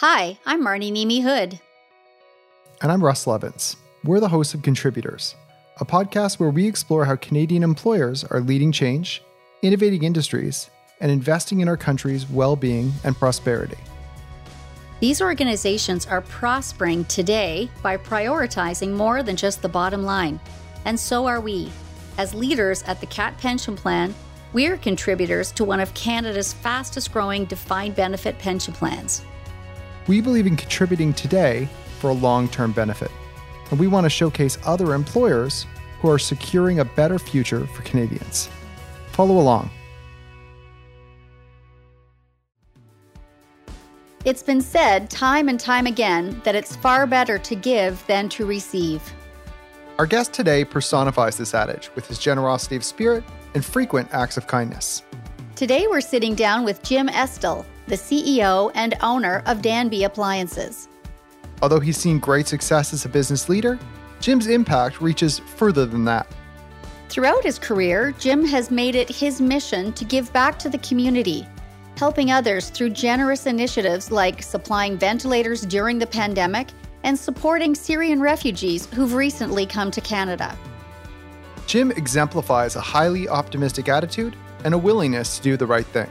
Hi, 0.00 0.38
I'm 0.44 0.62
Marnie 0.62 0.92
Nemi 0.92 1.20
Hood. 1.20 1.58
And 2.82 2.92
I'm 2.92 3.02
Russ 3.02 3.26
Levins. 3.26 3.76
We're 4.04 4.20
the 4.20 4.28
hosts 4.28 4.52
of 4.52 4.60
Contributors, 4.60 5.34
a 5.80 5.86
podcast 5.86 6.38
where 6.38 6.50
we 6.50 6.66
explore 6.66 7.06
how 7.06 7.16
Canadian 7.16 7.62
employers 7.62 8.22
are 8.24 8.42
leading 8.42 8.72
change, 8.72 9.22
innovating 9.62 10.02
industries, 10.02 10.68
and 11.00 11.10
investing 11.10 11.60
in 11.60 11.68
our 11.68 11.78
country's 11.78 12.28
well 12.28 12.56
being 12.56 12.92
and 13.04 13.16
prosperity. 13.16 13.78
These 15.00 15.22
organizations 15.22 16.04
are 16.04 16.20
prospering 16.20 17.06
today 17.06 17.70
by 17.82 17.96
prioritizing 17.96 18.92
more 18.92 19.22
than 19.22 19.34
just 19.34 19.62
the 19.62 19.68
bottom 19.70 20.02
line. 20.02 20.38
And 20.84 21.00
so 21.00 21.26
are 21.26 21.40
we. 21.40 21.72
As 22.18 22.34
leaders 22.34 22.82
at 22.82 23.00
the 23.00 23.06
CAAT 23.06 23.38
Pension 23.38 23.76
Plan, 23.76 24.14
we 24.52 24.66
are 24.66 24.76
contributors 24.76 25.52
to 25.52 25.64
one 25.64 25.80
of 25.80 25.94
Canada's 25.94 26.52
fastest 26.52 27.14
growing 27.14 27.46
defined 27.46 27.96
benefit 27.96 28.38
pension 28.38 28.74
plans. 28.74 29.24
We 30.06 30.20
believe 30.20 30.46
in 30.46 30.56
contributing 30.56 31.12
today 31.12 31.68
for 31.98 32.10
a 32.10 32.14
long 32.14 32.48
term 32.48 32.72
benefit. 32.72 33.10
And 33.70 33.80
we 33.80 33.88
want 33.88 34.04
to 34.04 34.10
showcase 34.10 34.58
other 34.64 34.94
employers 34.94 35.66
who 36.00 36.08
are 36.08 36.18
securing 36.18 36.80
a 36.80 36.84
better 36.84 37.18
future 37.18 37.66
for 37.66 37.82
Canadians. 37.82 38.48
Follow 39.12 39.38
along. 39.38 39.70
It's 44.24 44.42
been 44.42 44.60
said 44.60 45.08
time 45.08 45.48
and 45.48 45.58
time 45.58 45.86
again 45.86 46.40
that 46.44 46.56
it's 46.56 46.74
far 46.74 47.06
better 47.06 47.38
to 47.38 47.54
give 47.54 48.04
than 48.06 48.28
to 48.30 48.44
receive. 48.44 49.00
Our 49.98 50.06
guest 50.06 50.32
today 50.32 50.64
personifies 50.64 51.36
this 51.36 51.54
adage 51.54 51.90
with 51.94 52.06
his 52.06 52.18
generosity 52.18 52.76
of 52.76 52.84
spirit 52.84 53.24
and 53.54 53.64
frequent 53.64 54.12
acts 54.12 54.36
of 54.36 54.46
kindness. 54.46 55.02
Today, 55.54 55.86
we're 55.86 56.02
sitting 56.02 56.34
down 56.34 56.64
with 56.64 56.82
Jim 56.82 57.08
Estill, 57.08 57.64
the 57.86 57.94
CEO 57.94 58.70
and 58.74 58.94
owner 59.00 59.42
of 59.46 59.62
Danby 59.62 60.04
Appliances. 60.04 60.88
Although 61.62 61.80
he's 61.80 61.96
seen 61.96 62.18
great 62.18 62.46
success 62.48 62.92
as 62.92 63.04
a 63.04 63.08
business 63.08 63.48
leader, 63.48 63.78
Jim's 64.20 64.46
impact 64.46 65.00
reaches 65.00 65.38
further 65.38 65.86
than 65.86 66.04
that. 66.04 66.26
Throughout 67.08 67.44
his 67.44 67.58
career, 67.58 68.12
Jim 68.18 68.44
has 68.44 68.70
made 68.70 68.94
it 68.94 69.08
his 69.08 69.40
mission 69.40 69.92
to 69.92 70.04
give 70.04 70.32
back 70.32 70.58
to 70.58 70.68
the 70.68 70.78
community 70.78 71.46
helping 71.96 72.30
others 72.30 72.70
through 72.70 72.90
generous 72.90 73.46
initiatives 73.46 74.10
like 74.10 74.42
supplying 74.42 74.98
ventilators 74.98 75.62
during 75.62 75.98
the 75.98 76.06
pandemic 76.06 76.68
and 77.02 77.18
supporting 77.18 77.74
Syrian 77.74 78.20
refugees 78.20 78.86
who've 78.86 79.14
recently 79.14 79.66
come 79.66 79.90
to 79.90 80.00
Canada. 80.00 80.56
Jim 81.66 81.90
exemplifies 81.92 82.76
a 82.76 82.80
highly 82.80 83.28
optimistic 83.28 83.88
attitude 83.88 84.36
and 84.64 84.74
a 84.74 84.78
willingness 84.78 85.36
to 85.36 85.42
do 85.42 85.56
the 85.56 85.66
right 85.66 85.86
thing. 85.86 86.10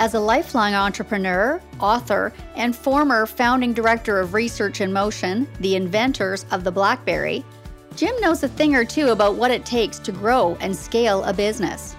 As 0.00 0.14
a 0.14 0.20
lifelong 0.20 0.74
entrepreneur, 0.74 1.60
author, 1.80 2.32
and 2.54 2.74
former 2.74 3.26
founding 3.26 3.72
director 3.72 4.20
of 4.20 4.32
Research 4.32 4.80
in 4.80 4.92
Motion, 4.92 5.48
the 5.58 5.74
inventors 5.74 6.46
of 6.52 6.62
the 6.62 6.70
Blackberry, 6.70 7.44
Jim 7.96 8.14
knows 8.20 8.44
a 8.44 8.48
thing 8.48 8.76
or 8.76 8.84
two 8.84 9.08
about 9.08 9.34
what 9.34 9.50
it 9.50 9.66
takes 9.66 9.98
to 9.98 10.12
grow 10.12 10.56
and 10.60 10.76
scale 10.76 11.24
a 11.24 11.32
business. 11.32 11.96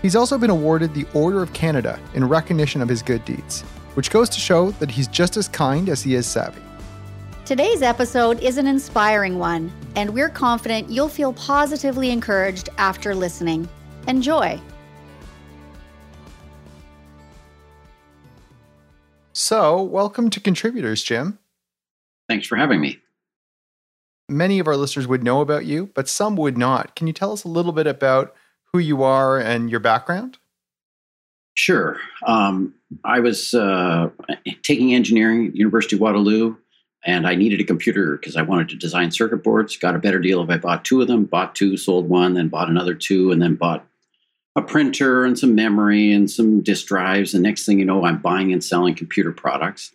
He's 0.00 0.14
also 0.14 0.38
been 0.38 0.50
awarded 0.50 0.94
the 0.94 1.06
Order 1.12 1.42
of 1.42 1.52
Canada 1.52 1.98
in 2.14 2.28
recognition 2.28 2.80
of 2.80 2.88
his 2.88 3.02
good 3.02 3.24
deeds, 3.24 3.62
which 3.94 4.10
goes 4.10 4.28
to 4.28 4.38
show 4.38 4.70
that 4.72 4.90
he's 4.90 5.08
just 5.08 5.36
as 5.36 5.48
kind 5.48 5.88
as 5.88 6.02
he 6.02 6.14
is 6.14 6.24
savvy. 6.24 6.62
Today's 7.44 7.82
episode 7.82 8.38
is 8.38 8.58
an 8.58 8.68
inspiring 8.68 9.40
one, 9.40 9.72
and 9.96 10.08
we're 10.14 10.28
confident 10.28 10.88
you'll 10.88 11.08
feel 11.08 11.32
positively 11.32 12.10
encouraged 12.10 12.68
after 12.78 13.12
listening. 13.12 13.68
Enjoy. 14.06 14.60
So, 19.34 19.82
welcome 19.82 20.28
to 20.28 20.40
Contributors, 20.40 21.02
Jim. 21.02 21.38
Thanks 22.28 22.46
for 22.46 22.56
having 22.56 22.82
me. 22.82 22.98
Many 24.28 24.58
of 24.58 24.66
our 24.66 24.76
listeners 24.76 25.06
would 25.06 25.24
know 25.24 25.40
about 25.40 25.64
you, 25.64 25.90
but 25.94 26.06
some 26.06 26.36
would 26.36 26.58
not. 26.58 26.94
Can 26.94 27.06
you 27.06 27.14
tell 27.14 27.32
us 27.32 27.42
a 27.42 27.48
little 27.48 27.72
bit 27.72 27.86
about 27.86 28.34
who 28.72 28.78
you 28.78 29.02
are 29.02 29.38
and 29.38 29.70
your 29.70 29.80
background? 29.80 30.36
Sure. 31.54 31.98
Um, 32.26 32.74
I 33.04 33.20
was 33.20 33.54
uh, 33.54 34.10
taking 34.62 34.94
engineering 34.94 35.46
at 35.48 35.56
University 35.56 35.96
of 35.96 36.00
Waterloo, 36.00 36.56
and 37.04 37.26
I 37.26 37.34
needed 37.34 37.60
a 37.60 37.64
computer 37.64 38.18
because 38.18 38.36
I 38.36 38.42
wanted 38.42 38.68
to 38.70 38.76
design 38.76 39.10
circuit 39.10 39.42
boards. 39.42 39.78
Got 39.78 39.96
a 39.96 39.98
better 39.98 40.18
deal 40.18 40.42
if 40.42 40.50
I 40.50 40.58
bought 40.58 40.84
two 40.84 41.00
of 41.00 41.08
them. 41.08 41.24
Bought 41.24 41.54
two, 41.54 41.78
sold 41.78 42.06
one, 42.06 42.34
then 42.34 42.48
bought 42.48 42.68
another 42.68 42.94
two, 42.94 43.32
and 43.32 43.40
then 43.40 43.54
bought 43.54 43.86
a 44.56 44.62
printer 44.62 45.24
and 45.24 45.38
some 45.38 45.54
memory 45.54 46.12
and 46.12 46.30
some 46.30 46.60
disk 46.60 46.86
drives. 46.86 47.34
And 47.34 47.42
next 47.42 47.64
thing 47.64 47.78
you 47.78 47.84
know, 47.84 48.04
I'm 48.04 48.18
buying 48.18 48.52
and 48.52 48.62
selling 48.62 48.94
computer 48.94 49.32
products. 49.32 49.92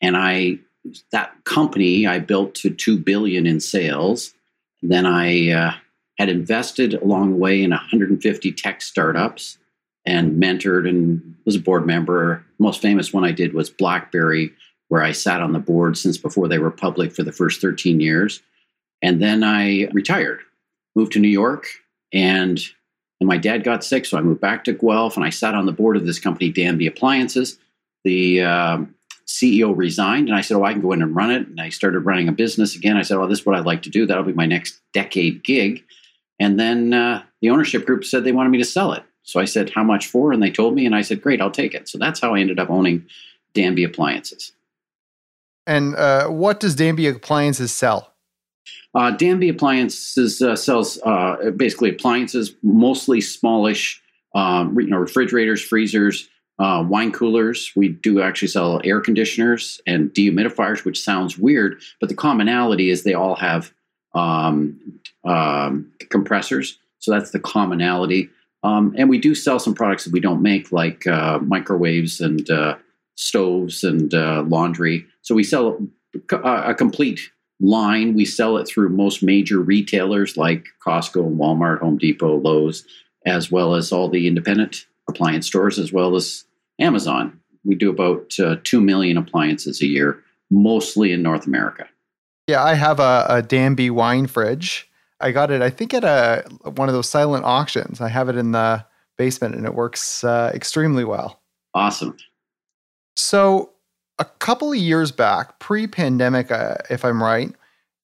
And 0.00 0.16
I 0.16 0.58
that 1.12 1.32
company 1.44 2.06
I 2.06 2.18
built 2.18 2.54
to 2.56 2.70
two 2.70 2.98
billion 2.98 3.46
in 3.46 3.60
sales. 3.60 4.32
And 4.80 4.90
then 4.90 5.06
I 5.06 5.50
uh, 5.50 5.72
had 6.18 6.28
invested 6.28 6.94
along 6.94 7.30
the 7.30 7.36
way 7.36 7.62
in 7.62 7.70
150 7.70 8.52
tech 8.52 8.80
startups 8.80 9.58
and 10.06 10.42
mentored 10.42 10.88
and 10.88 11.36
was 11.44 11.56
a 11.56 11.60
board 11.60 11.86
member. 11.86 12.44
Most 12.58 12.80
famous 12.80 13.12
one 13.12 13.24
I 13.24 13.32
did 13.32 13.52
was 13.52 13.68
BlackBerry, 13.68 14.52
where 14.88 15.02
I 15.02 15.12
sat 15.12 15.42
on 15.42 15.52
the 15.52 15.58
board 15.58 15.98
since 15.98 16.16
before 16.16 16.48
they 16.48 16.58
were 16.58 16.70
public 16.70 17.12
for 17.12 17.22
the 17.22 17.32
first 17.32 17.60
13 17.60 18.00
years. 18.00 18.40
And 19.02 19.20
then 19.20 19.44
I 19.44 19.88
retired, 19.92 20.40
moved 20.96 21.12
to 21.12 21.20
New 21.20 21.28
York, 21.28 21.66
and 22.12 22.58
and 23.20 23.28
my 23.28 23.36
dad 23.36 23.64
got 23.64 23.84
sick, 23.84 24.06
so 24.06 24.16
I 24.18 24.20
moved 24.20 24.40
back 24.40 24.64
to 24.64 24.72
Guelph, 24.72 25.16
and 25.16 25.24
I 25.24 25.30
sat 25.30 25.54
on 25.54 25.66
the 25.66 25.72
board 25.72 25.96
of 25.96 26.06
this 26.06 26.18
company, 26.18 26.50
Danby 26.50 26.86
Appliances. 26.86 27.58
The 28.04 28.42
um, 28.42 28.94
CEO 29.26 29.76
resigned, 29.76 30.28
and 30.28 30.36
I 30.36 30.40
said, 30.40 30.56
"Oh, 30.56 30.64
I 30.64 30.72
can 30.72 30.82
go 30.82 30.92
in 30.92 31.02
and 31.02 31.14
run 31.14 31.30
it." 31.30 31.46
And 31.48 31.60
I 31.60 31.68
started 31.68 32.00
running 32.00 32.28
a 32.28 32.32
business 32.32 32.76
again. 32.76 32.96
I 32.96 33.02
said, 33.02 33.18
"Oh, 33.18 33.26
this 33.26 33.40
is 33.40 33.46
what 33.46 33.56
I'd 33.56 33.66
like 33.66 33.82
to 33.82 33.90
do. 33.90 34.06
That'll 34.06 34.24
be 34.24 34.32
my 34.32 34.46
next 34.46 34.80
decade 34.92 35.42
gig." 35.42 35.84
And 36.38 36.58
then 36.58 36.94
uh, 36.94 37.22
the 37.40 37.50
ownership 37.50 37.84
group 37.84 38.04
said 38.04 38.24
they 38.24 38.32
wanted 38.32 38.50
me 38.50 38.58
to 38.58 38.64
sell 38.64 38.92
it. 38.92 39.02
So 39.28 39.40
I 39.40 39.44
said, 39.44 39.70
How 39.70 39.84
much 39.84 40.06
for? 40.06 40.32
And 40.32 40.42
they 40.42 40.50
told 40.50 40.74
me, 40.74 40.86
and 40.86 40.94
I 40.94 41.02
said, 41.02 41.20
Great, 41.20 41.40
I'll 41.40 41.50
take 41.50 41.74
it. 41.74 41.86
So 41.86 41.98
that's 41.98 42.18
how 42.18 42.34
I 42.34 42.40
ended 42.40 42.58
up 42.58 42.70
owning 42.70 43.04
Danby 43.52 43.84
Appliances. 43.84 44.52
And 45.66 45.94
uh, 45.96 46.28
what 46.28 46.60
does 46.60 46.74
Danby 46.74 47.06
Appliances 47.08 47.72
sell? 47.72 48.14
Uh, 48.94 49.10
Danby 49.10 49.48
Appliances 49.48 50.40
uh, 50.40 50.56
sells 50.56 50.98
uh, 51.04 51.50
basically 51.56 51.90
appliances, 51.90 52.54
mostly 52.62 53.20
smallish, 53.20 54.02
um, 54.34 54.78
you 54.78 54.86
know, 54.86 54.96
refrigerators, 54.96 55.62
freezers, 55.62 56.28
uh, 56.58 56.84
wine 56.86 57.12
coolers. 57.12 57.72
We 57.76 57.88
do 57.88 58.20
actually 58.20 58.48
sell 58.48 58.80
air 58.84 59.00
conditioners 59.00 59.80
and 59.86 60.10
dehumidifiers, 60.10 60.84
which 60.84 61.02
sounds 61.02 61.38
weird, 61.38 61.80
but 62.00 62.08
the 62.08 62.14
commonality 62.14 62.90
is 62.90 63.04
they 63.04 63.14
all 63.14 63.36
have 63.36 63.72
um, 64.14 64.80
um, 65.24 65.92
compressors. 66.10 66.78
So 66.98 67.12
that's 67.12 67.30
the 67.30 67.40
commonality. 67.40 68.30
Um, 68.64 68.94
and 68.98 69.08
we 69.08 69.18
do 69.18 69.34
sell 69.34 69.60
some 69.60 69.74
products 69.74 70.04
that 70.04 70.12
we 70.12 70.20
don't 70.20 70.42
make, 70.42 70.72
like 70.72 71.06
uh, 71.06 71.38
microwaves 71.38 72.20
and 72.20 72.50
uh, 72.50 72.76
stoves 73.14 73.84
and 73.84 74.12
laundry. 74.50 75.06
So 75.22 75.34
we 75.34 75.44
sell 75.44 75.78
a, 76.32 76.74
complete 76.74 77.30
line. 77.60 78.14
We 78.14 78.24
sell 78.24 78.56
it 78.56 78.66
through 78.66 78.90
most 78.90 79.22
major 79.22 79.60
retailers 79.60 80.36
like 80.36 80.66
Costco 80.84 81.26
and 81.26 81.38
Walmart, 81.38 81.80
Home 81.80 81.98
Depot, 81.98 82.36
Lowe's, 82.36 82.84
as 83.26 83.50
well 83.50 83.74
as 83.74 83.92
all 83.92 84.08
the 84.08 84.26
independent 84.26 84.86
appliance 85.08 85.46
stores, 85.46 85.78
as 85.78 85.92
well 85.92 86.16
as 86.16 86.44
Amazon. 86.78 87.40
We 87.64 87.74
do 87.74 87.90
about 87.90 88.38
uh, 88.38 88.56
2 88.64 88.80
million 88.80 89.16
appliances 89.16 89.82
a 89.82 89.86
year, 89.86 90.22
mostly 90.50 91.12
in 91.12 91.22
North 91.22 91.46
America. 91.46 91.88
Yeah, 92.46 92.62
I 92.62 92.74
have 92.74 93.00
a, 93.00 93.26
a 93.28 93.42
Danby 93.42 93.90
wine 93.90 94.26
fridge. 94.26 94.88
I 95.20 95.32
got 95.32 95.50
it, 95.50 95.60
I 95.60 95.70
think, 95.70 95.92
at 95.92 96.04
a 96.04 96.44
one 96.62 96.88
of 96.88 96.94
those 96.94 97.08
silent 97.08 97.44
auctions. 97.44 98.00
I 98.00 98.08
have 98.08 98.28
it 98.28 98.36
in 98.36 98.52
the 98.52 98.84
basement, 99.16 99.56
and 99.56 99.66
it 99.66 99.74
works 99.74 100.22
uh, 100.22 100.52
extremely 100.54 101.04
well. 101.04 101.40
Awesome. 101.74 102.16
So, 103.16 103.72
a 104.18 104.24
couple 104.24 104.72
of 104.72 104.78
years 104.78 105.12
back, 105.12 105.58
pre-pandemic, 105.58 106.50
uh, 106.50 106.76
if 106.90 107.04
I'm 107.04 107.22
right, 107.22 107.54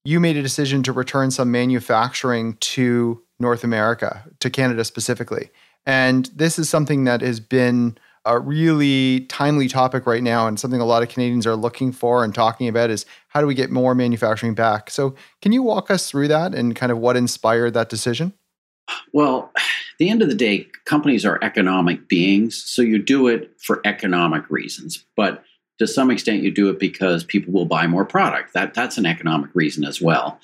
you 0.04 0.20
made 0.20 0.36
a 0.36 0.42
decision 0.42 0.82
to 0.84 0.92
return 0.92 1.30
some 1.30 1.50
manufacturing 1.50 2.56
to 2.60 3.22
North 3.40 3.64
America, 3.64 4.24
to 4.40 4.50
Canada 4.50 4.84
specifically, 4.84 5.50
and 5.86 6.30
this 6.34 6.58
is 6.58 6.68
something 6.68 7.04
that 7.04 7.20
has 7.20 7.40
been 7.40 7.98
a 8.24 8.38
really 8.38 9.20
timely 9.26 9.68
topic 9.68 10.06
right 10.06 10.22
now 10.22 10.46
and 10.46 10.58
something 10.58 10.80
a 10.80 10.84
lot 10.84 11.02
of 11.02 11.10
Canadians 11.10 11.46
are 11.46 11.56
looking 11.56 11.92
for 11.92 12.24
and 12.24 12.34
talking 12.34 12.68
about 12.68 12.88
is 12.88 13.04
how 13.28 13.40
do 13.40 13.46
we 13.46 13.54
get 13.54 13.70
more 13.70 13.94
manufacturing 13.94 14.54
back? 14.54 14.90
So, 14.90 15.14
can 15.42 15.52
you 15.52 15.62
walk 15.62 15.90
us 15.90 16.10
through 16.10 16.28
that 16.28 16.54
and 16.54 16.74
kind 16.74 16.90
of 16.90 16.98
what 16.98 17.16
inspired 17.16 17.74
that 17.74 17.90
decision? 17.90 18.32
Well, 19.12 19.50
at 19.56 19.62
the 19.98 20.08
end 20.08 20.22
of 20.22 20.28
the 20.28 20.34
day, 20.34 20.68
companies 20.86 21.24
are 21.24 21.38
economic 21.42 22.08
beings, 22.08 22.56
so 22.56 22.82
you 22.82 22.98
do 22.98 23.28
it 23.28 23.52
for 23.58 23.80
economic 23.84 24.48
reasons, 24.50 25.04
but 25.16 25.44
to 25.78 25.86
some 25.86 26.10
extent 26.10 26.42
you 26.42 26.50
do 26.50 26.68
it 26.70 26.78
because 26.78 27.24
people 27.24 27.52
will 27.52 27.66
buy 27.66 27.86
more 27.86 28.04
product. 28.04 28.52
That 28.54 28.74
that's 28.74 28.98
an 28.98 29.06
economic 29.06 29.50
reason 29.54 29.84
as 29.84 30.00
well. 30.00 30.38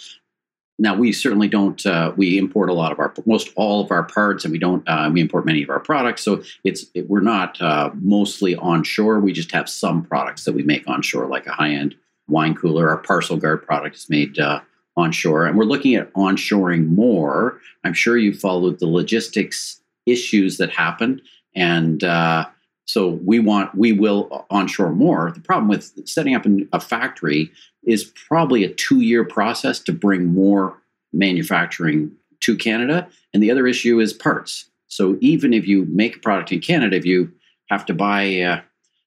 now 0.81 0.94
we 0.97 1.12
certainly 1.12 1.47
don't. 1.47 1.85
Uh, 1.85 2.12
we 2.17 2.38
import 2.38 2.71
a 2.71 2.73
lot 2.73 2.91
of 2.91 2.99
our 2.99 3.12
most 3.27 3.50
all 3.55 3.82
of 3.82 3.91
our 3.91 4.03
parts, 4.03 4.44
and 4.44 4.53
we 4.53 4.59
don't. 4.59 4.82
Uh, 4.88 5.11
we 5.12 5.21
import 5.21 5.44
many 5.44 5.62
of 5.62 5.71
our 5.71 5.79
products. 5.79 6.23
So 6.23 6.43
it's 6.65 6.87
it, 6.94 7.09
we're 7.09 7.21
not 7.21 7.61
uh, 7.61 7.91
mostly 7.94 8.56
onshore. 8.56 9.21
We 9.21 9.32
just 9.32 9.53
have 9.53 9.69
some 9.69 10.03
products 10.03 10.44
that 10.44 10.55
we 10.55 10.62
make 10.62 10.88
onshore, 10.88 11.29
like 11.29 11.47
a 11.47 11.53
high 11.53 11.71
end 11.71 11.94
wine 12.29 12.55
cooler. 12.55 12.88
Our 12.88 12.97
parcel 12.97 13.37
guard 13.37 13.65
product 13.65 13.97
is 13.97 14.09
made 14.09 14.38
uh, 14.38 14.61
onshore, 14.97 15.47
and 15.47 15.56
we're 15.56 15.65
looking 15.65 15.94
at 15.94 16.12
onshoring 16.15 16.88
more. 16.88 17.61
I'm 17.85 17.94
sure 17.94 18.17
you 18.17 18.33
followed 18.33 18.79
the 18.79 18.87
logistics 18.87 19.81
issues 20.06 20.56
that 20.56 20.71
happened, 20.71 21.21
and 21.55 22.03
uh, 22.03 22.47
so 22.91 23.21
we 23.25 23.39
want 23.39 23.73
we 23.77 23.93
will 23.93 24.47
onshore 24.51 24.91
more. 24.91 25.31
The 25.31 25.41
problem 25.41 25.69
with 25.69 26.09
setting 26.09 26.35
up 26.35 26.45
a 26.73 26.81
factory 26.81 27.53
is 27.85 28.13
probably 28.29 28.65
a 28.65 28.75
two 28.75 29.01
year 29.01 29.25
process 29.25 29.79
to 29.81 29.93
bring 29.93 30.27
more 30.27 30.77
manufacturing 31.13 32.11
to 32.41 32.57
Canada. 32.57 33.09
And 33.33 33.41
the 33.41 33.51
other 33.53 33.69
issue 33.69 34.01
is 34.01 34.13
parts. 34.13 34.69
So 34.89 35.17
even 35.21 35.55
if 35.55 35.69
you 35.69 35.85
make 35.85 36.17
a 36.17 36.19
product 36.19 36.51
in 36.51 36.59
Canada, 36.59 36.97
if 36.97 37.07
you 37.07 37.31
have 37.69 37.87
to 37.87 37.95
buy 37.95 38.41
uh, 38.41 38.61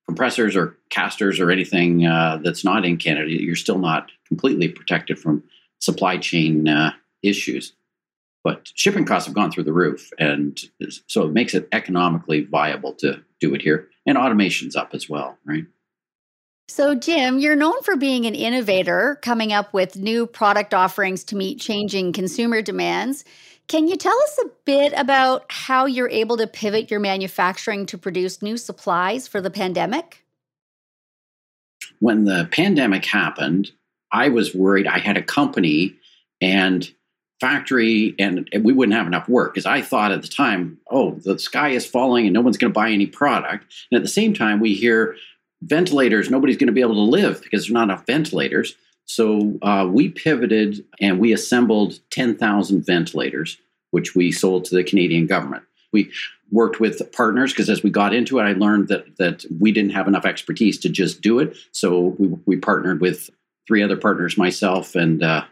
compressors 0.05 0.55
or 0.55 0.77
casters 0.89 1.41
or 1.41 1.51
anything 1.51 2.05
uh, 2.05 2.39
that's 2.41 2.63
not 2.63 2.85
in 2.85 2.95
Canada, 2.95 3.31
you're 3.31 3.57
still 3.57 3.79
not 3.79 4.11
completely 4.29 4.69
protected 4.69 5.19
from 5.19 5.43
supply 5.79 6.15
chain 6.15 6.69
uh, 6.69 6.93
issues. 7.21 7.73
But 8.43 8.69
shipping 8.75 9.05
costs 9.05 9.25
have 9.25 9.35
gone 9.35 9.51
through 9.51 9.63
the 9.63 9.73
roof, 9.73 10.09
and 10.19 10.59
so 11.07 11.23
it 11.23 11.31
makes 11.31 11.53
it 11.53 11.67
economically 11.71 12.43
viable 12.43 12.93
to 12.95 13.23
do 13.39 13.53
it 13.55 13.61
here. 13.61 13.87
And 14.05 14.17
automation's 14.17 14.75
up 14.75 14.93
as 14.93 15.09
well, 15.09 15.37
right? 15.45 15.65
So, 16.67 16.95
Jim, 16.95 17.39
you're 17.39 17.55
known 17.55 17.81
for 17.83 17.95
being 17.95 18.25
an 18.25 18.35
innovator, 18.35 19.19
coming 19.21 19.53
up 19.53 19.73
with 19.73 19.95
new 19.95 20.25
product 20.25 20.73
offerings 20.73 21.23
to 21.25 21.35
meet 21.35 21.59
changing 21.59 22.13
consumer 22.13 22.61
demands. 22.61 23.25
Can 23.67 23.87
you 23.87 23.95
tell 23.95 24.17
us 24.17 24.39
a 24.43 24.49
bit 24.65 24.93
about 24.95 25.45
how 25.49 25.85
you're 25.85 26.09
able 26.09 26.37
to 26.37 26.47
pivot 26.47 26.91
your 26.91 26.99
manufacturing 26.99 27.85
to 27.87 27.97
produce 27.97 28.41
new 28.41 28.57
supplies 28.57 29.27
for 29.27 29.39
the 29.39 29.49
pandemic? 29.49 30.25
When 31.99 32.25
the 32.25 32.47
pandemic 32.51 33.05
happened, 33.05 33.71
I 34.11 34.29
was 34.29 34.53
worried 34.53 34.87
I 34.87 34.99
had 34.99 35.17
a 35.17 35.23
company 35.23 35.95
and 36.41 36.89
factory 37.43 38.15
and, 38.19 38.49
we 38.63 38.71
wouldn't 38.71 38.97
have 38.97 39.05
enough 39.05 39.27
work 39.27 39.53
because 39.53 39.65
I 39.65 39.81
thought 39.81 40.13
at 40.13 40.21
the 40.21 40.29
time, 40.29 40.77
oh, 40.89 41.11
the 41.25 41.37
sky 41.37 41.71
is 41.71 41.85
falling 41.85 42.25
and 42.25 42.33
no 42.33 42.39
one's 42.39 42.55
going 42.55 42.71
to 42.71 42.73
buy 42.73 42.89
any 42.89 43.05
product. 43.05 43.65
And 43.91 43.97
at 43.97 44.01
the 44.01 44.07
same 44.07 44.33
time, 44.33 44.61
we 44.61 44.73
hear 44.73 45.17
ventilators, 45.61 46.29
nobody's 46.29 46.55
going 46.55 46.67
to 46.67 46.73
be 46.73 46.79
able 46.79 46.95
to 46.95 47.01
live 47.01 47.41
because 47.41 47.63
there's 47.63 47.73
not 47.73 47.83
enough 47.83 48.05
ventilators. 48.05 48.75
So 49.03 49.59
uh, 49.61 49.89
we 49.91 50.07
pivoted 50.07 50.85
and 51.01 51.19
we 51.19 51.33
assembled 51.33 51.99
10,000 52.11 52.85
ventilators, 52.85 53.57
which 53.91 54.15
we 54.15 54.31
sold 54.31 54.63
to 54.65 54.75
the 54.75 54.83
Canadian 54.83 55.27
government. 55.27 55.63
We 55.91 56.11
worked 56.49 56.79
with 56.79 57.11
partners 57.11 57.51
because 57.51 57.69
as 57.69 57.83
we 57.83 57.89
got 57.89 58.13
into 58.13 58.39
it, 58.39 58.43
I 58.43 58.53
learned 58.53 58.87
that 58.87 59.17
that 59.17 59.43
we 59.59 59.73
didn't 59.73 59.91
have 59.91 60.07
enough 60.07 60.25
expertise 60.25 60.79
to 60.79 60.89
just 60.89 61.19
do 61.19 61.39
it. 61.39 61.57
So 61.73 62.15
we, 62.17 62.27
we 62.45 62.55
partnered 62.55 63.01
with 63.01 63.29
three 63.67 63.83
other 63.83 63.97
partners, 63.97 64.37
myself 64.37 64.95
and 64.95 65.21
uh, 65.21 65.43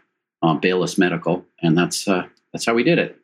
um, 0.42 0.60
Baylis 0.60 0.98
Medical, 0.98 1.44
and 1.62 1.76
that's 1.76 2.06
uh, 2.08 2.26
that's 2.52 2.66
how 2.66 2.74
we 2.74 2.82
did 2.82 2.98
it. 2.98 3.18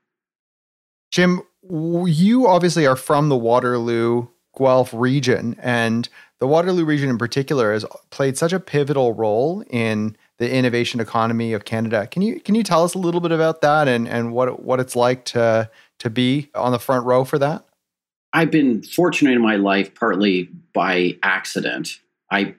Jim, 1.10 1.42
you 1.62 2.46
obviously 2.46 2.86
are 2.86 2.96
from 2.96 3.28
the 3.28 3.36
Waterloo 3.36 4.28
Guelph 4.56 4.92
region, 4.92 5.56
and 5.60 6.08
the 6.38 6.46
Waterloo 6.46 6.84
region 6.84 7.10
in 7.10 7.18
particular 7.18 7.72
has 7.72 7.84
played 8.10 8.38
such 8.38 8.52
a 8.52 8.60
pivotal 8.60 9.12
role 9.12 9.64
in 9.68 10.16
the 10.38 10.52
innovation 10.52 11.00
economy 11.00 11.52
of 11.52 11.64
Canada. 11.64 12.06
Can 12.06 12.22
you 12.22 12.40
can 12.40 12.54
you 12.54 12.62
tell 12.62 12.84
us 12.84 12.94
a 12.94 12.98
little 12.98 13.20
bit 13.20 13.32
about 13.32 13.60
that 13.62 13.88
and 13.88 14.08
and 14.08 14.32
what 14.32 14.62
what 14.62 14.80
it's 14.80 14.96
like 14.96 15.24
to 15.26 15.70
to 15.98 16.10
be 16.10 16.50
on 16.54 16.72
the 16.72 16.78
front 16.78 17.04
row 17.04 17.24
for 17.24 17.38
that? 17.38 17.64
I've 18.32 18.50
been 18.50 18.82
fortunate 18.82 19.32
in 19.32 19.42
my 19.42 19.56
life, 19.56 19.94
partly 19.94 20.50
by 20.74 21.16
accident. 21.22 21.98
I 22.30 22.54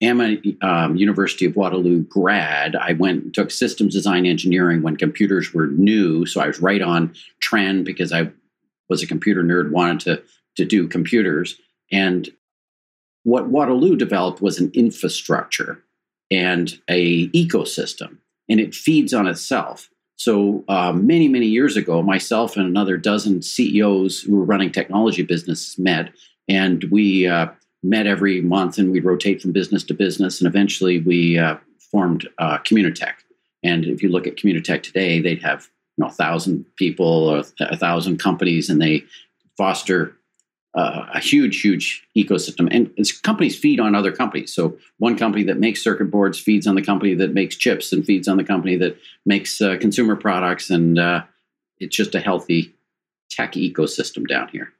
am 0.00 0.20
a 0.20 0.40
um, 0.62 0.96
University 0.96 1.44
of 1.44 1.56
Waterloo 1.56 2.02
grad. 2.04 2.76
I 2.76 2.92
went 2.92 3.24
and 3.24 3.34
took 3.34 3.50
systems 3.50 3.94
design 3.94 4.26
engineering 4.26 4.82
when 4.82 4.96
computers 4.96 5.52
were 5.52 5.68
new, 5.68 6.26
so 6.26 6.40
I 6.40 6.46
was 6.46 6.60
right 6.60 6.82
on 6.82 7.14
trend 7.40 7.84
because 7.84 8.12
I 8.12 8.30
was 8.88 9.02
a 9.02 9.06
computer 9.06 9.42
nerd, 9.42 9.70
wanted 9.70 10.00
to 10.00 10.22
to 10.56 10.64
do 10.64 10.88
computers, 10.88 11.60
and 11.92 12.28
what 13.22 13.48
Waterloo 13.48 13.96
developed 13.96 14.40
was 14.40 14.58
an 14.58 14.70
infrastructure 14.74 15.82
and 16.30 16.78
a 16.88 17.28
ecosystem, 17.28 18.18
and 18.48 18.60
it 18.60 18.74
feeds 18.74 19.12
on 19.12 19.26
itself. 19.26 19.90
So 20.16 20.64
uh, 20.68 20.92
many, 20.92 21.28
many 21.28 21.46
years 21.46 21.76
ago, 21.76 22.02
myself 22.02 22.56
and 22.56 22.66
another 22.66 22.96
dozen 22.96 23.42
CEOs 23.42 24.20
who 24.20 24.36
were 24.36 24.44
running 24.44 24.70
technology 24.70 25.22
businesses 25.22 25.78
met, 25.78 26.12
and 26.48 26.84
we 26.90 27.26
uh, 27.26 27.48
met 27.82 28.06
every 28.06 28.40
month, 28.40 28.78
and 28.78 28.90
we'd 28.90 29.04
rotate 29.04 29.40
from 29.40 29.52
business 29.52 29.84
to 29.84 29.94
business, 29.94 30.40
and 30.40 30.48
eventually 30.48 31.00
we 31.00 31.38
uh, 31.38 31.56
formed 31.90 32.28
uh, 32.38 32.58
Communitech. 32.58 33.14
And 33.62 33.84
if 33.84 34.02
you 34.02 34.08
look 34.08 34.26
at 34.26 34.36
Communitech 34.36 34.82
today, 34.82 35.20
they'd 35.20 35.42
have 35.42 35.68
you 35.96 36.04
know 36.04 36.08
a 36.08 36.12
thousand 36.12 36.66
people 36.76 37.06
or 37.06 37.44
a 37.60 37.76
thousand 37.76 38.18
companies, 38.18 38.68
and 38.68 38.80
they 38.80 39.04
foster 39.56 40.16
uh, 40.74 41.06
a 41.14 41.20
huge, 41.20 41.60
huge 41.60 42.06
ecosystem. 42.16 42.68
And 42.70 42.94
companies 43.22 43.58
feed 43.58 43.80
on 43.80 43.94
other 43.94 44.12
companies. 44.12 44.54
So 44.54 44.78
one 44.98 45.16
company 45.16 45.42
that 45.44 45.58
makes 45.58 45.82
circuit 45.82 46.10
boards 46.10 46.38
feeds 46.38 46.66
on 46.66 46.76
the 46.76 46.82
company 46.82 47.14
that 47.14 47.34
makes 47.34 47.56
chips 47.56 47.92
and 47.92 48.04
feeds 48.04 48.28
on 48.28 48.36
the 48.36 48.44
company 48.44 48.76
that 48.76 48.96
makes 49.26 49.60
uh, 49.60 49.76
consumer 49.80 50.16
products. 50.16 50.70
And 50.70 50.98
uh, 50.98 51.24
it's 51.78 51.96
just 51.96 52.14
a 52.14 52.20
healthy 52.20 52.72
tech 53.30 53.52
ecosystem 53.54 54.26
down 54.28 54.48
here. 54.48 54.72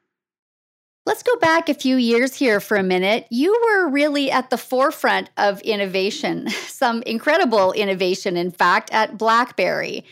Let's 1.10 1.24
go 1.24 1.34
back 1.38 1.68
a 1.68 1.74
few 1.74 1.96
years 1.96 2.36
here 2.36 2.60
for 2.60 2.76
a 2.76 2.84
minute. 2.84 3.26
You 3.30 3.50
were 3.64 3.88
really 3.88 4.30
at 4.30 4.48
the 4.50 4.56
forefront 4.56 5.28
of 5.36 5.60
innovation, 5.62 6.48
some 6.68 7.02
incredible 7.02 7.72
innovation, 7.72 8.36
in 8.36 8.52
fact, 8.52 8.90
at 8.92 9.18
BlackBerry. 9.18 10.04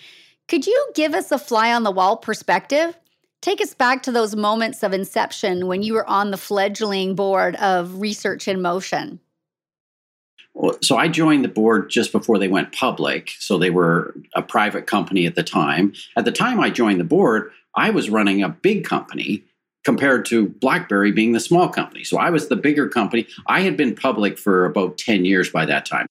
Could 0.48 0.66
you 0.66 0.90
give 0.96 1.14
us 1.14 1.30
a 1.30 1.38
fly 1.38 1.72
on 1.72 1.84
the 1.84 1.92
wall 1.92 2.16
perspective? 2.16 2.98
Take 3.40 3.60
us 3.60 3.74
back 3.74 4.02
to 4.02 4.10
those 4.10 4.34
moments 4.34 4.82
of 4.82 4.92
inception 4.92 5.68
when 5.68 5.84
you 5.84 5.94
were 5.94 6.08
on 6.10 6.32
the 6.32 6.36
fledgling 6.36 7.14
board 7.14 7.54
of 7.54 8.00
Research 8.00 8.48
in 8.48 8.60
Motion. 8.60 9.20
So 10.82 10.96
I 10.96 11.06
joined 11.06 11.44
the 11.44 11.48
board 11.48 11.90
just 11.90 12.10
before 12.10 12.38
they 12.38 12.48
went 12.48 12.72
public. 12.72 13.30
So 13.38 13.56
they 13.56 13.70
were 13.70 14.16
a 14.34 14.42
private 14.42 14.88
company 14.88 15.26
at 15.26 15.36
the 15.36 15.44
time. 15.44 15.92
At 16.16 16.24
the 16.24 16.32
time 16.32 16.58
I 16.58 16.70
joined 16.70 16.98
the 16.98 17.04
board, 17.04 17.52
I 17.76 17.90
was 17.90 18.10
running 18.10 18.42
a 18.42 18.48
big 18.48 18.84
company 18.84 19.44
compared 19.88 20.26
to 20.26 20.50
BlackBerry 20.50 21.10
being 21.10 21.32
the 21.32 21.40
small 21.40 21.66
company. 21.66 22.04
So 22.04 22.18
I 22.18 22.28
was 22.28 22.48
the 22.48 22.56
bigger 22.56 22.90
company. 22.90 23.26
I 23.46 23.62
had 23.62 23.74
been 23.74 23.94
public 23.94 24.36
for 24.38 24.66
about 24.66 24.98
10 24.98 25.24
years 25.24 25.48
by 25.48 25.64
that 25.64 25.86
time. 25.86 26.06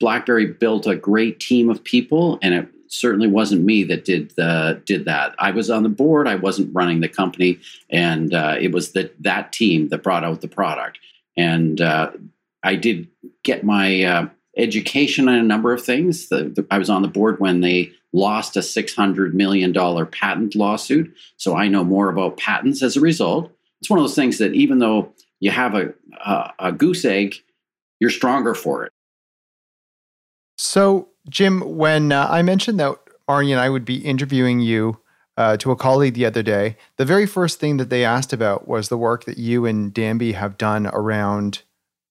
BlackBerry 0.00 0.46
built 0.46 0.84
a 0.88 0.96
great 0.96 1.38
team 1.38 1.70
of 1.70 1.84
people 1.84 2.40
and 2.42 2.54
it 2.54 2.66
certainly 2.88 3.28
wasn't 3.28 3.62
me 3.62 3.84
that 3.84 4.04
did 4.04 4.32
the 4.32 4.82
did 4.84 5.04
that. 5.04 5.36
I 5.38 5.52
was 5.52 5.70
on 5.70 5.84
the 5.84 5.88
board. 5.88 6.26
I 6.26 6.34
wasn't 6.34 6.74
running 6.74 7.02
the 7.02 7.08
company, 7.08 7.60
and 7.88 8.34
uh, 8.34 8.56
it 8.58 8.72
was 8.72 8.94
that 8.94 9.14
that 9.22 9.52
team 9.52 9.90
that 9.90 10.02
brought 10.02 10.24
out 10.24 10.40
the 10.40 10.48
product. 10.48 10.98
And 11.36 11.80
uh, 11.80 12.10
I 12.64 12.74
did 12.74 13.06
get 13.44 13.62
my 13.62 14.02
uh, 14.02 14.28
education 14.56 15.28
on 15.28 15.36
a 15.36 15.44
number 15.44 15.72
of 15.72 15.84
things. 15.84 16.30
The, 16.30 16.44
the, 16.48 16.66
I 16.68 16.78
was 16.78 16.90
on 16.90 17.02
the 17.02 17.08
board 17.08 17.38
when 17.38 17.60
they 17.60 17.92
lost 18.12 18.56
a 18.56 18.62
six 18.62 18.94
hundred 18.94 19.34
million 19.34 19.72
dollar 19.72 20.06
patent 20.06 20.54
lawsuit, 20.54 21.14
so 21.36 21.56
I 21.56 21.68
know 21.68 21.84
more 21.84 22.08
about 22.08 22.36
patents 22.36 22.82
as 22.82 22.96
a 22.96 23.00
result. 23.00 23.52
It's 23.80 23.90
one 23.90 23.98
of 23.98 24.02
those 24.02 24.14
things 24.14 24.38
that 24.38 24.54
even 24.54 24.78
though 24.78 25.12
you 25.38 25.50
have 25.50 25.74
a, 25.74 25.94
a, 26.24 26.52
a 26.58 26.72
goose 26.72 27.04
egg, 27.04 27.36
you're 27.98 28.10
stronger 28.10 28.54
for 28.54 28.84
it. 28.84 28.92
So 30.58 31.08
Jim, 31.28 31.60
when 31.76 32.12
uh, 32.12 32.26
I 32.30 32.42
mentioned 32.42 32.78
that 32.80 32.98
Marnie 33.28 33.52
and 33.52 33.60
I 33.60 33.70
would 33.70 33.84
be 33.84 33.98
interviewing 33.98 34.60
you 34.60 34.98
uh, 35.36 35.56
to 35.58 35.70
a 35.70 35.76
colleague 35.76 36.14
the 36.14 36.26
other 36.26 36.42
day, 36.42 36.76
the 36.96 37.04
very 37.04 37.26
first 37.26 37.60
thing 37.60 37.76
that 37.78 37.88
they 37.88 38.04
asked 38.04 38.32
about 38.32 38.68
was 38.68 38.88
the 38.88 38.98
work 38.98 39.24
that 39.24 39.38
you 39.38 39.64
and 39.64 39.94
Danby 39.94 40.32
have 40.32 40.58
done 40.58 40.88
around 40.88 41.62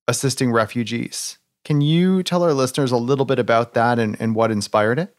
assisting 0.08 0.52
refugees. 0.52 1.38
Can 1.66 1.82
you 1.82 2.24
tell 2.24 2.42
our 2.42 2.54
listeners 2.54 2.92
a 2.92 2.98
little 2.98 3.26
bit 3.26 3.38
about 3.38 3.74
that 3.74 4.00
and, 4.00 4.16
and 4.20 4.34
what 4.34 4.50
inspired 4.50 4.98
it? 4.98 5.16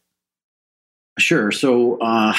Sure. 1.21 1.53
So, 1.53 1.99
uh, 2.01 2.35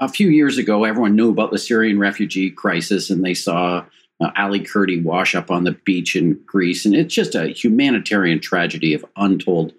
a 0.00 0.08
few 0.08 0.28
years 0.28 0.58
ago, 0.58 0.84
everyone 0.84 1.14
knew 1.14 1.30
about 1.30 1.50
the 1.50 1.58
Syrian 1.58 1.98
refugee 1.98 2.50
crisis 2.50 3.10
and 3.10 3.24
they 3.24 3.34
saw 3.34 3.84
uh, 4.20 4.30
Ali 4.36 4.60
Kurdi 4.60 5.02
wash 5.02 5.34
up 5.34 5.50
on 5.50 5.64
the 5.64 5.72
beach 5.72 6.16
in 6.16 6.40
Greece. 6.46 6.84
And 6.84 6.94
it's 6.94 7.14
just 7.14 7.34
a 7.34 7.48
humanitarian 7.48 8.40
tragedy 8.40 8.94
of 8.94 9.04
untold 9.16 9.72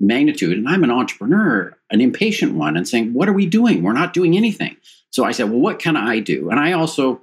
magnitude. 0.00 0.56
And 0.56 0.68
I'm 0.68 0.84
an 0.84 0.90
entrepreneur, 0.90 1.76
an 1.90 2.00
impatient 2.00 2.54
one, 2.54 2.76
and 2.76 2.88
saying, 2.88 3.12
What 3.12 3.28
are 3.28 3.34
we 3.34 3.46
doing? 3.46 3.82
We're 3.82 3.92
not 3.92 4.14
doing 4.14 4.36
anything. 4.36 4.76
So 5.10 5.24
I 5.24 5.32
said, 5.32 5.50
Well, 5.50 5.60
what 5.60 5.78
can 5.78 5.96
I 5.96 6.20
do? 6.20 6.50
And 6.50 6.60
I 6.60 6.72
also 6.72 7.20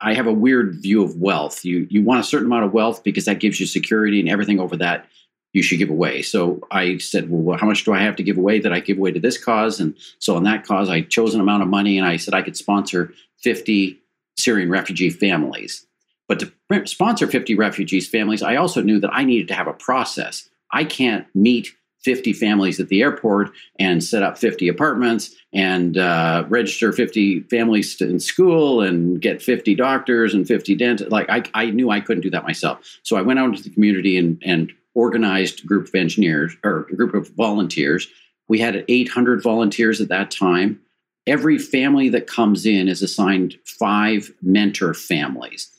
I 0.00 0.14
have 0.14 0.26
a 0.26 0.32
weird 0.32 0.76
view 0.76 1.02
of 1.02 1.16
wealth. 1.16 1.64
You 1.64 1.86
you 1.90 2.02
want 2.02 2.20
a 2.20 2.24
certain 2.24 2.46
amount 2.46 2.64
of 2.64 2.72
wealth 2.72 3.02
because 3.02 3.24
that 3.24 3.40
gives 3.40 3.58
you 3.58 3.66
security 3.66 4.20
and 4.20 4.28
everything 4.28 4.60
over 4.60 4.76
that 4.76 5.06
you 5.54 5.62
should 5.62 5.78
give 5.78 5.88
away. 5.88 6.20
So 6.20 6.60
I 6.70 6.98
said, 6.98 7.30
well, 7.30 7.56
how 7.56 7.66
much 7.66 7.84
do 7.84 7.94
I 7.94 8.02
have 8.02 8.16
to 8.16 8.22
give 8.22 8.36
away 8.36 8.58
that 8.58 8.72
I 8.72 8.80
give 8.80 8.98
away 8.98 9.12
to 9.12 9.20
this 9.20 9.42
cause? 9.42 9.80
And 9.80 9.94
so 10.18 10.36
on 10.36 10.42
that 10.42 10.66
cause, 10.66 10.90
I 10.90 11.00
chose 11.00 11.34
an 11.34 11.40
amount 11.40 11.62
of 11.62 11.68
money 11.68 11.96
and 11.96 12.06
I 12.06 12.18
said 12.18 12.34
I 12.34 12.42
could 12.42 12.56
sponsor 12.56 13.14
50 13.38 13.98
Syrian 14.36 14.68
refugee 14.68 15.10
families. 15.10 15.86
But 16.26 16.40
to 16.40 16.86
sponsor 16.86 17.26
50 17.28 17.54
refugees 17.54 18.08
families, 18.08 18.42
I 18.42 18.56
also 18.56 18.82
knew 18.82 18.98
that 19.00 19.14
I 19.14 19.24
needed 19.24 19.48
to 19.48 19.54
have 19.54 19.68
a 19.68 19.72
process. 19.72 20.48
I 20.72 20.84
can't 20.84 21.26
meet 21.34 21.72
50 22.02 22.32
families 22.32 22.80
at 22.80 22.88
the 22.88 23.00
airport 23.00 23.50
and 23.78 24.02
set 24.02 24.22
up 24.22 24.36
50 24.36 24.68
apartments 24.68 25.34
and 25.52 25.96
uh, 25.96 26.44
register 26.48 26.92
50 26.92 27.40
families 27.42 28.00
in 28.00 28.18
school 28.18 28.82
and 28.82 29.20
get 29.22 29.40
50 29.40 29.74
doctors 29.76 30.34
and 30.34 30.46
50 30.46 30.74
dentists. 30.74 31.12
Like 31.12 31.30
I, 31.30 31.44
I 31.54 31.70
knew 31.70 31.90
I 31.90 32.00
couldn't 32.00 32.22
do 32.22 32.30
that 32.30 32.42
myself. 32.42 32.80
So 33.04 33.16
I 33.16 33.22
went 33.22 33.38
out 33.38 33.50
into 33.50 33.62
the 33.62 33.70
community 33.70 34.18
and, 34.18 34.42
and 34.44 34.72
organized 34.94 35.66
group 35.66 35.88
of 35.88 35.94
engineers 35.94 36.56
or 36.64 36.86
group 36.96 37.14
of 37.14 37.28
volunteers. 37.30 38.08
We 38.48 38.58
had 38.58 38.84
800 38.88 39.42
volunteers 39.42 40.00
at 40.00 40.08
that 40.08 40.30
time. 40.30 40.80
Every 41.26 41.58
family 41.58 42.08
that 42.10 42.26
comes 42.26 42.66
in 42.66 42.88
is 42.88 43.02
assigned 43.02 43.56
five 43.64 44.32
mentor 44.42 44.94
families. 44.94 45.70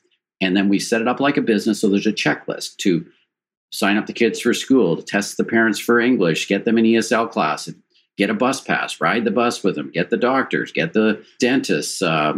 And 0.41 0.55
then 0.55 0.69
we 0.69 0.79
set 0.79 1.01
it 1.01 1.07
up 1.07 1.19
like 1.19 1.37
a 1.37 1.41
business. 1.41 1.79
So 1.79 1.89
there's 1.89 2.07
a 2.07 2.11
checklist 2.11 2.77
to 2.77 3.05
sign 3.71 3.97
up 3.97 4.05
the 4.05 4.13
kids 4.13 4.39
for 4.39 4.53
school, 4.53 4.95
to 4.95 5.03
test 5.03 5.37
the 5.37 5.43
parents 5.43 5.79
for 5.79 5.99
English, 5.99 6.47
get 6.47 6.65
them 6.65 6.77
an 6.77 6.85
ESL 6.85 7.29
class, 7.29 7.69
get 8.17 8.29
a 8.29 8.33
bus 8.33 8.61
pass, 8.61 9.01
ride 9.01 9.25
the 9.25 9.31
bus 9.31 9.63
with 9.63 9.75
them, 9.75 9.91
get 9.91 10.09
the 10.09 10.17
doctors, 10.17 10.71
get 10.71 10.93
the 10.93 11.23
dentists, 11.39 12.01
uh, 12.01 12.33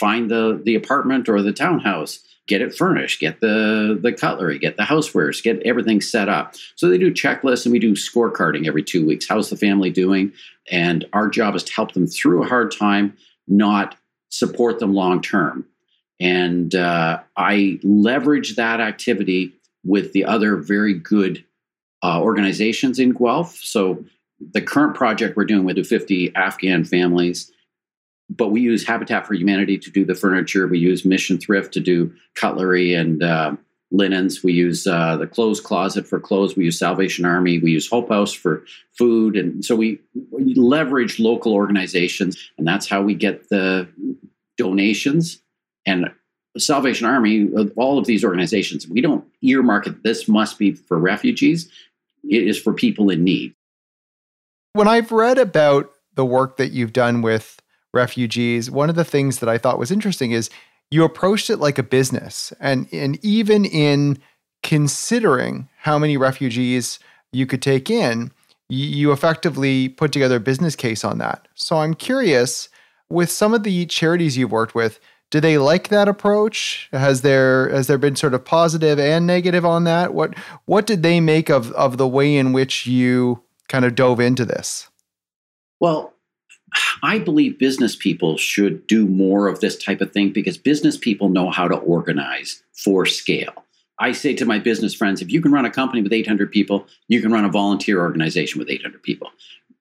find 0.00 0.30
the 0.30 0.60
the 0.64 0.74
apartment 0.74 1.28
or 1.28 1.42
the 1.42 1.52
townhouse, 1.52 2.20
get 2.46 2.60
it 2.60 2.74
furnished, 2.74 3.20
get 3.20 3.40
the 3.40 3.98
the 4.00 4.12
cutlery, 4.12 4.58
get 4.58 4.76
the 4.76 4.82
housewares, 4.82 5.42
get 5.42 5.62
everything 5.62 6.00
set 6.00 6.28
up. 6.28 6.54
So 6.76 6.88
they 6.88 6.98
do 6.98 7.12
checklists 7.12 7.64
and 7.64 7.72
we 7.72 7.78
do 7.78 7.92
scorecarding 7.92 8.66
every 8.66 8.82
two 8.82 9.06
weeks. 9.06 9.26
How's 9.28 9.50
the 9.50 9.56
family 9.56 9.90
doing? 9.90 10.32
And 10.70 11.04
our 11.12 11.28
job 11.28 11.54
is 11.54 11.64
to 11.64 11.72
help 11.72 11.92
them 11.92 12.06
through 12.06 12.42
a 12.42 12.48
hard 12.48 12.70
time, 12.70 13.16
not 13.48 13.96
support 14.28 14.78
them 14.78 14.94
long 14.94 15.22
term. 15.22 15.66
And 16.20 16.74
uh, 16.74 17.20
I 17.36 17.80
leverage 17.82 18.56
that 18.56 18.80
activity 18.80 19.52
with 19.84 20.12
the 20.12 20.24
other 20.24 20.56
very 20.56 20.94
good 20.94 21.44
uh, 22.02 22.20
organizations 22.20 22.98
in 22.98 23.12
Guelph. 23.12 23.56
So 23.56 24.04
the 24.52 24.62
current 24.62 24.94
project 24.94 25.36
we're 25.36 25.44
doing 25.44 25.64
with 25.64 25.76
the 25.76 25.82
50 25.82 26.34
Afghan 26.34 26.84
families, 26.84 27.50
but 28.30 28.48
we 28.48 28.60
use 28.60 28.86
Habitat 28.86 29.26
for 29.26 29.34
Humanity 29.34 29.78
to 29.78 29.90
do 29.90 30.04
the 30.04 30.14
furniture. 30.14 30.66
We 30.66 30.78
use 30.78 31.04
Mission 31.04 31.38
Thrift 31.38 31.72
to 31.74 31.80
do 31.80 32.12
cutlery 32.34 32.94
and 32.94 33.22
uh, 33.22 33.56
linens. 33.90 34.42
We 34.42 34.52
use 34.52 34.86
uh, 34.86 35.16
the 35.16 35.26
Clothes 35.26 35.60
Closet 35.60 36.06
for 36.06 36.18
clothes. 36.18 36.56
We 36.56 36.64
use 36.64 36.78
Salvation 36.78 37.24
Army. 37.24 37.58
We 37.58 37.72
use 37.72 37.88
Hope 37.88 38.08
House 38.08 38.32
for 38.32 38.64
food. 38.96 39.36
And 39.36 39.64
so 39.64 39.76
we, 39.76 40.00
we 40.30 40.54
leverage 40.54 41.20
local 41.20 41.52
organizations, 41.52 42.50
and 42.58 42.66
that's 42.66 42.88
how 42.88 43.02
we 43.02 43.14
get 43.14 43.48
the 43.50 43.88
donations. 44.56 45.40
And 45.86 46.10
Salvation 46.56 47.06
Army, 47.06 47.48
all 47.76 47.98
of 47.98 48.06
these 48.06 48.24
organizations, 48.24 48.86
we 48.88 49.00
don't 49.00 49.24
earmark 49.42 49.86
it. 49.86 50.02
This 50.02 50.28
must 50.28 50.58
be 50.58 50.72
for 50.72 50.98
refugees. 50.98 51.68
It 52.22 52.46
is 52.46 52.60
for 52.60 52.72
people 52.72 53.10
in 53.10 53.22
need. 53.22 53.54
When 54.72 54.88
I've 54.88 55.12
read 55.12 55.38
about 55.38 55.90
the 56.14 56.24
work 56.24 56.56
that 56.56 56.72
you've 56.72 56.92
done 56.92 57.22
with 57.22 57.60
refugees, 57.94 58.70
one 58.70 58.90
of 58.90 58.96
the 58.96 59.04
things 59.04 59.38
that 59.38 59.48
I 59.48 59.58
thought 59.58 59.78
was 59.78 59.90
interesting 59.90 60.32
is 60.32 60.50
you 60.90 61.04
approached 61.04 61.50
it 61.50 61.56
like 61.58 61.78
a 61.78 61.82
business. 61.82 62.52
And, 62.60 62.88
and 62.92 63.22
even 63.24 63.64
in 63.64 64.18
considering 64.62 65.68
how 65.78 65.98
many 65.98 66.16
refugees 66.16 66.98
you 67.32 67.46
could 67.46 67.62
take 67.62 67.90
in, 67.90 68.32
you 68.68 69.12
effectively 69.12 69.88
put 69.88 70.12
together 70.12 70.36
a 70.36 70.40
business 70.40 70.74
case 70.76 71.04
on 71.04 71.18
that. 71.18 71.48
So 71.54 71.78
I'm 71.78 71.94
curious 71.94 72.68
with 73.10 73.30
some 73.30 73.54
of 73.54 73.62
the 73.62 73.86
charities 73.86 74.36
you've 74.36 74.50
worked 74.50 74.74
with, 74.74 74.98
do 75.30 75.40
they 75.40 75.58
like 75.58 75.88
that 75.88 76.08
approach? 76.08 76.88
Has 76.92 77.22
there 77.22 77.68
has 77.70 77.86
there 77.88 77.98
been 77.98 78.16
sort 78.16 78.34
of 78.34 78.44
positive 78.44 79.00
and 79.00 79.26
negative 79.26 79.64
on 79.64 79.84
that? 79.84 80.14
What 80.14 80.34
what 80.66 80.86
did 80.86 81.02
they 81.02 81.20
make 81.20 81.50
of 81.50 81.72
of 81.72 81.96
the 81.96 82.06
way 82.06 82.36
in 82.36 82.52
which 82.52 82.86
you 82.86 83.42
kind 83.68 83.84
of 83.84 83.94
dove 83.94 84.20
into 84.20 84.44
this? 84.44 84.88
Well, 85.80 86.13
I 87.02 87.18
believe 87.18 87.58
business 87.58 87.96
people 87.96 88.36
should 88.36 88.86
do 88.86 89.06
more 89.06 89.48
of 89.48 89.60
this 89.60 89.76
type 89.76 90.00
of 90.00 90.12
thing 90.12 90.32
because 90.32 90.58
business 90.58 90.96
people 90.96 91.28
know 91.28 91.50
how 91.50 91.68
to 91.68 91.76
organize 91.76 92.62
for 92.72 93.06
scale. 93.06 93.64
I 93.98 94.12
say 94.12 94.34
to 94.34 94.44
my 94.44 94.58
business 94.58 94.94
friends, 94.94 95.22
if 95.22 95.30
you 95.30 95.40
can 95.40 95.52
run 95.52 95.64
a 95.64 95.70
company 95.70 96.02
with 96.02 96.12
800 96.12 96.50
people, 96.50 96.86
you 97.08 97.20
can 97.20 97.32
run 97.32 97.44
a 97.44 97.50
volunteer 97.50 98.00
organization 98.00 98.58
with 98.58 98.68
800 98.68 99.02
people. 99.02 99.30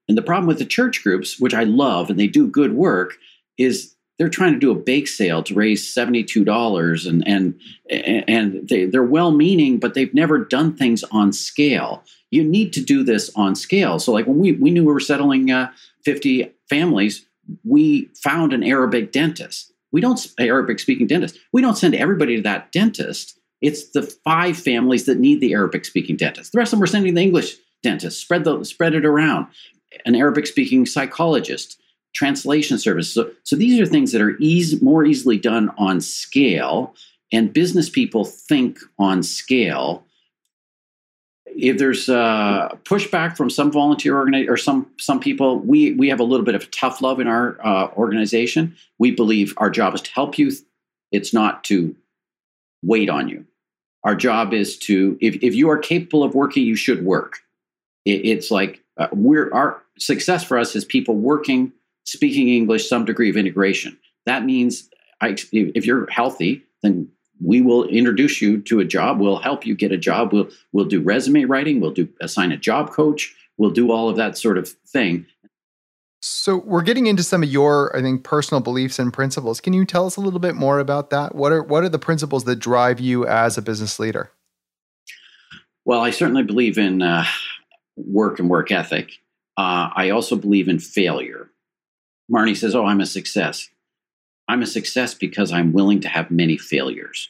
And 0.07 0.17
the 0.17 0.21
problem 0.21 0.47
with 0.47 0.59
the 0.59 0.65
church 0.65 1.01
groups, 1.01 1.39
which 1.39 1.53
I 1.53 1.63
love 1.63 2.09
and 2.09 2.19
they 2.19 2.27
do 2.27 2.47
good 2.47 2.73
work, 2.73 3.17
is 3.57 3.95
they're 4.17 4.29
trying 4.29 4.53
to 4.53 4.59
do 4.59 4.71
a 4.71 4.75
bake 4.75 5.07
sale 5.07 5.41
to 5.43 5.55
raise 5.55 5.93
$72 5.93 7.07
and 7.07 7.27
and 7.27 7.59
and 7.89 8.69
they, 8.69 8.85
they're 8.85 9.03
well 9.03 9.31
meaning 9.31 9.79
but 9.79 9.93
they've 9.93 10.13
never 10.13 10.37
done 10.37 10.75
things 10.75 11.03
on 11.05 11.33
scale 11.33 12.03
you 12.31 12.43
need 12.43 12.73
to 12.73 12.81
do 12.81 13.03
this 13.03 13.31
on 13.35 13.55
scale 13.55 13.99
so 13.99 14.11
like 14.11 14.25
when 14.25 14.39
we, 14.39 14.51
we 14.53 14.71
knew 14.71 14.85
we 14.85 14.93
were 14.93 14.99
settling 14.99 15.51
uh, 15.51 15.71
50 16.03 16.51
families 16.73 17.25
we 17.63 18.09
found 18.15 18.53
an 18.53 18.63
arabic 18.63 19.11
dentist. 19.11 19.71
We 19.91 20.01
don't 20.01 20.25
arabic 20.39 20.79
speaking 20.79 21.07
dentist. 21.07 21.37
We 21.51 21.61
don't 21.61 21.77
send 21.77 21.95
everybody 21.95 22.37
to 22.37 22.41
that 22.43 22.71
dentist. 22.71 23.39
It's 23.61 23.91
the 23.91 24.01
five 24.01 24.57
families 24.57 25.05
that 25.05 25.19
need 25.19 25.39
the 25.41 25.53
arabic 25.53 25.85
speaking 25.85 26.17
dentist. 26.17 26.51
The 26.51 26.57
rest 26.57 26.73
of 26.73 26.79
them 26.79 26.83
are 26.83 26.87
sending 26.87 27.13
the 27.13 27.21
english 27.21 27.57
dentist. 27.81 28.21
Spread 28.21 28.43
the 28.43 28.63
spread 28.63 28.95
it 28.95 29.05
around. 29.05 29.47
An 30.05 30.15
arabic 30.15 30.47
speaking 30.47 30.85
psychologist 30.85 31.79
translation 32.13 32.77
service. 32.77 33.13
So, 33.13 33.31
so 33.43 33.55
these 33.55 33.79
are 33.79 33.85
things 33.85 34.11
that 34.11 34.21
are 34.21 34.37
easy, 34.39 34.79
more 34.81 35.05
easily 35.05 35.37
done 35.37 35.71
on 35.77 35.99
scale, 35.99 36.95
and 37.31 37.51
business 37.51 37.89
people 37.89 38.23
think 38.23 38.79
on 38.99 39.23
scale. 39.23 40.05
If 41.63 41.77
there's 41.77 42.09
uh, 42.09 42.69
pushback 42.83 43.37
from 43.37 43.49
some 43.49 43.71
volunteer 43.71 44.15
organi- 44.15 44.49
or 44.49 44.57
some 44.57 44.87
some 44.97 45.19
people, 45.19 45.59
we 45.59 45.93
we 45.93 46.09
have 46.09 46.19
a 46.19 46.23
little 46.23 46.45
bit 46.45 46.55
of 46.55 46.69
tough 46.71 47.01
love 47.01 47.19
in 47.19 47.27
our 47.27 47.57
uh, 47.65 47.87
organization. 47.95 48.75
We 48.99 49.11
believe 49.11 49.53
our 49.57 49.69
job 49.69 49.95
is 49.95 50.01
to 50.01 50.11
help 50.11 50.37
you. 50.37 50.51
It's 51.11 51.33
not 51.33 51.63
to 51.65 51.95
wait 52.83 53.09
on 53.09 53.29
you. 53.29 53.45
Our 54.03 54.15
job 54.15 54.53
is 54.53 54.77
to 54.79 55.17
if 55.21 55.35
if 55.41 55.55
you 55.55 55.69
are 55.69 55.77
capable 55.77 56.23
of 56.23 56.35
working, 56.35 56.65
you 56.65 56.75
should 56.75 57.05
work. 57.05 57.39
It, 58.03 58.25
it's 58.25 58.51
like 58.51 58.81
uh, 58.97 59.07
we're 59.13 59.51
our 59.53 59.81
success 59.97 60.43
for 60.43 60.57
us 60.57 60.75
is 60.75 60.83
people 60.83 61.15
working 61.15 61.71
speaking 62.05 62.49
English, 62.49 62.89
some 62.89 63.05
degree 63.05 63.29
of 63.29 63.37
integration. 63.37 63.97
That 64.25 64.43
means 64.43 64.89
I, 65.21 65.37
if 65.51 65.85
you're 65.85 66.09
healthy, 66.09 66.63
then 66.81 67.07
we 67.41 67.61
will 67.61 67.85
introduce 67.85 68.41
you 68.41 68.61
to 68.61 68.79
a 68.79 68.85
job. 68.85 69.19
We'll 69.19 69.39
help 69.39 69.65
you 69.65 69.75
get 69.75 69.91
a 69.91 69.97
job. 69.97 70.33
We'll 70.33 70.49
we'll 70.71 70.85
do 70.85 71.01
resume 71.01 71.45
writing. 71.45 71.79
We'll 71.79 71.91
do 71.91 72.07
assign 72.21 72.51
a 72.51 72.57
job 72.57 72.91
coach. 72.91 73.35
We'll 73.57 73.71
do 73.71 73.91
all 73.91 74.09
of 74.09 74.17
that 74.17 74.37
sort 74.37 74.57
of 74.57 74.69
thing. 74.69 75.25
So 76.21 76.57
we're 76.57 76.83
getting 76.83 77.07
into 77.07 77.21
some 77.21 77.43
of 77.43 77.49
your, 77.49 77.93
I 77.95 78.01
think, 78.01 78.23
personal 78.23 78.61
beliefs 78.61 78.97
and 78.97 79.11
principles. 79.11 79.59
Can 79.59 79.73
you 79.73 79.83
tell 79.83 80.05
us 80.05 80.15
a 80.15 80.21
little 80.21 80.39
bit 80.39 80.55
more 80.55 80.79
about 80.79 81.09
that? 81.09 81.35
What 81.35 81.51
are 81.51 81.61
what 81.61 81.83
are 81.83 81.89
the 81.89 81.99
principles 81.99 82.45
that 82.45 82.57
drive 82.57 82.99
you 82.99 83.27
as 83.27 83.57
a 83.57 83.61
business 83.61 83.99
leader? 83.99 84.31
Well, 85.85 85.99
I 85.99 86.11
certainly 86.11 86.43
believe 86.43 86.77
in 86.77 87.01
uh, 87.01 87.25
work 87.97 88.39
and 88.39 88.49
work 88.49 88.71
ethic. 88.71 89.11
Uh, 89.57 89.89
I 89.93 90.09
also 90.11 90.35
believe 90.35 90.69
in 90.69 90.79
failure. 90.79 91.49
Marnie 92.31 92.55
says, 92.55 92.73
Oh, 92.73 92.85
I'm 92.85 93.01
a 93.01 93.05
success. 93.05 93.69
I'm 94.47 94.61
a 94.61 94.67
success 94.67 95.13
because 95.13 95.51
I'm 95.51 95.73
willing 95.73 96.01
to 96.01 96.09
have 96.09 96.31
many 96.31 96.57
failures. 96.57 97.29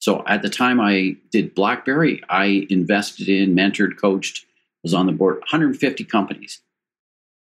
So 0.00 0.22
at 0.26 0.42
the 0.42 0.48
time 0.48 0.80
I 0.80 1.16
did 1.30 1.54
BlackBerry, 1.54 2.22
I 2.28 2.66
invested 2.70 3.28
in, 3.28 3.54
mentored, 3.54 4.00
coached, 4.00 4.46
was 4.82 4.94
on 4.94 5.06
the 5.06 5.12
board 5.12 5.38
150 5.38 6.04
companies. 6.04 6.60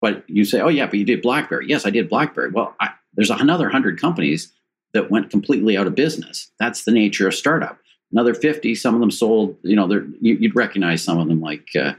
But 0.00 0.28
you 0.28 0.44
say, 0.44 0.60
oh, 0.60 0.68
yeah, 0.68 0.86
but 0.86 0.98
you 0.98 1.04
did 1.04 1.22
BlackBerry. 1.22 1.66
Yes, 1.68 1.86
I 1.86 1.90
did 1.90 2.08
BlackBerry. 2.08 2.50
Well, 2.50 2.74
I, 2.80 2.90
there's 3.14 3.30
another 3.30 3.64
100 3.64 4.00
companies 4.00 4.52
that 4.92 5.10
went 5.10 5.30
completely 5.30 5.76
out 5.76 5.86
of 5.86 5.94
business. 5.94 6.50
That's 6.58 6.84
the 6.84 6.92
nature 6.92 7.26
of 7.26 7.34
startup. 7.34 7.78
Another 8.12 8.34
50, 8.34 8.74
some 8.76 8.94
of 8.94 9.00
them 9.00 9.10
sold, 9.10 9.56
you 9.62 9.74
know, 9.74 9.88
you, 10.20 10.38
would 10.40 10.54
recognize 10.54 11.02
some 11.02 11.18
of 11.18 11.26
them 11.26 11.40
like 11.40 11.68
uh, 11.74 11.94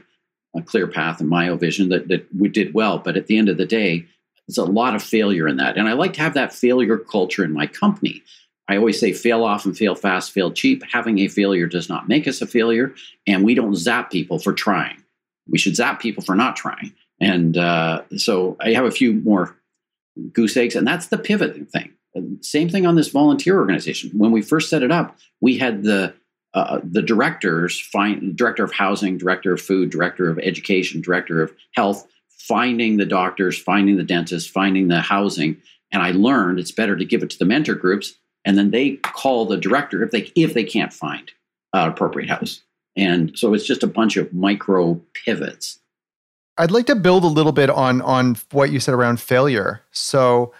ClearPath 0.56 1.20
and 1.20 1.30
MyoVision 1.30 1.90
that, 1.90 2.08
that 2.08 2.26
we 2.36 2.48
did 2.48 2.72
well. 2.72 2.98
But 2.98 3.16
at 3.16 3.26
the 3.26 3.36
end 3.36 3.48
of 3.48 3.58
the 3.58 3.66
day, 3.66 4.06
there's 4.46 4.58
a 4.58 4.64
lot 4.64 4.94
of 4.94 5.02
failure 5.02 5.48
in 5.48 5.56
that. 5.56 5.76
And 5.76 5.88
I 5.88 5.92
like 5.92 6.14
to 6.14 6.20
have 6.20 6.34
that 6.34 6.52
failure 6.52 6.98
culture 6.98 7.44
in 7.44 7.52
my 7.52 7.66
company. 7.66 8.22
I 8.68 8.76
always 8.76 8.98
say 8.98 9.12
fail 9.12 9.44
often, 9.44 9.74
fail 9.74 9.94
fast, 9.94 10.32
fail 10.32 10.50
cheap. 10.50 10.82
Having 10.90 11.20
a 11.20 11.28
failure 11.28 11.66
does 11.66 11.88
not 11.88 12.08
make 12.08 12.26
us 12.26 12.42
a 12.42 12.46
failure. 12.46 12.94
And 13.26 13.44
we 13.44 13.54
don't 13.54 13.76
zap 13.76 14.10
people 14.10 14.38
for 14.38 14.52
trying. 14.52 15.02
We 15.48 15.58
should 15.58 15.76
zap 15.76 16.00
people 16.00 16.24
for 16.24 16.34
not 16.34 16.56
trying. 16.56 16.92
And 17.20 17.56
uh, 17.56 18.02
so 18.16 18.56
I 18.60 18.70
have 18.70 18.84
a 18.84 18.90
few 18.90 19.14
more 19.14 19.56
goose 20.32 20.56
eggs, 20.56 20.74
and 20.74 20.86
that's 20.86 21.08
the 21.08 21.18
pivoting 21.18 21.66
thing. 21.66 21.92
Same 22.40 22.68
thing 22.68 22.86
on 22.86 22.96
this 22.96 23.08
volunteer 23.08 23.58
organization. 23.58 24.10
When 24.14 24.32
we 24.32 24.42
first 24.42 24.70
set 24.70 24.82
it 24.82 24.90
up, 24.90 25.18
we 25.40 25.58
had 25.58 25.82
the 25.82 26.14
uh, 26.54 26.80
the 26.82 27.02
directors 27.02 27.78
find 27.78 28.34
director 28.34 28.64
of 28.64 28.72
housing, 28.72 29.18
director 29.18 29.52
of 29.52 29.60
food, 29.60 29.90
director 29.90 30.30
of 30.30 30.38
education, 30.38 31.02
director 31.02 31.42
of 31.42 31.52
health, 31.72 32.08
finding 32.36 32.96
the 32.96 33.06
doctors, 33.06 33.58
finding 33.58 33.96
the 33.96 34.04
dentists, 34.04 34.48
finding 34.48 34.88
the 34.88 35.00
housing. 35.00 35.56
And 35.92 36.02
I 36.02 36.12
learned 36.12 36.58
it's 36.58 36.72
better 36.72 36.96
to 36.96 37.04
give 37.04 37.22
it 37.22 37.30
to 37.30 37.38
the 37.38 37.44
mentor 37.44 37.74
groups, 37.74 38.14
and 38.44 38.56
then 38.56 38.70
they 38.70 38.96
call 38.96 39.46
the 39.46 39.56
director 39.56 40.02
if 40.02 40.10
they 40.10 40.30
if 40.34 40.54
they 40.54 40.64
can't 40.64 40.92
find 40.92 41.30
an 41.72 41.88
appropriate 41.88 42.28
house. 42.28 42.62
And 42.96 43.38
so 43.38 43.54
it's 43.54 43.66
just 43.66 43.82
a 43.82 43.88
bunch 43.88 44.16
of 44.16 44.32
micro 44.32 45.00
pivots. 45.12 45.78
I'd 46.58 46.70
like 46.70 46.86
to 46.86 46.96
build 46.96 47.24
a 47.24 47.28
little 47.28 47.52
bit 47.52 47.70
on 47.70 48.00
on 48.02 48.36
what 48.50 48.70
you 48.70 48.80
said 48.80 48.94
around 48.94 49.20
failure. 49.20 49.82
So 49.90 50.52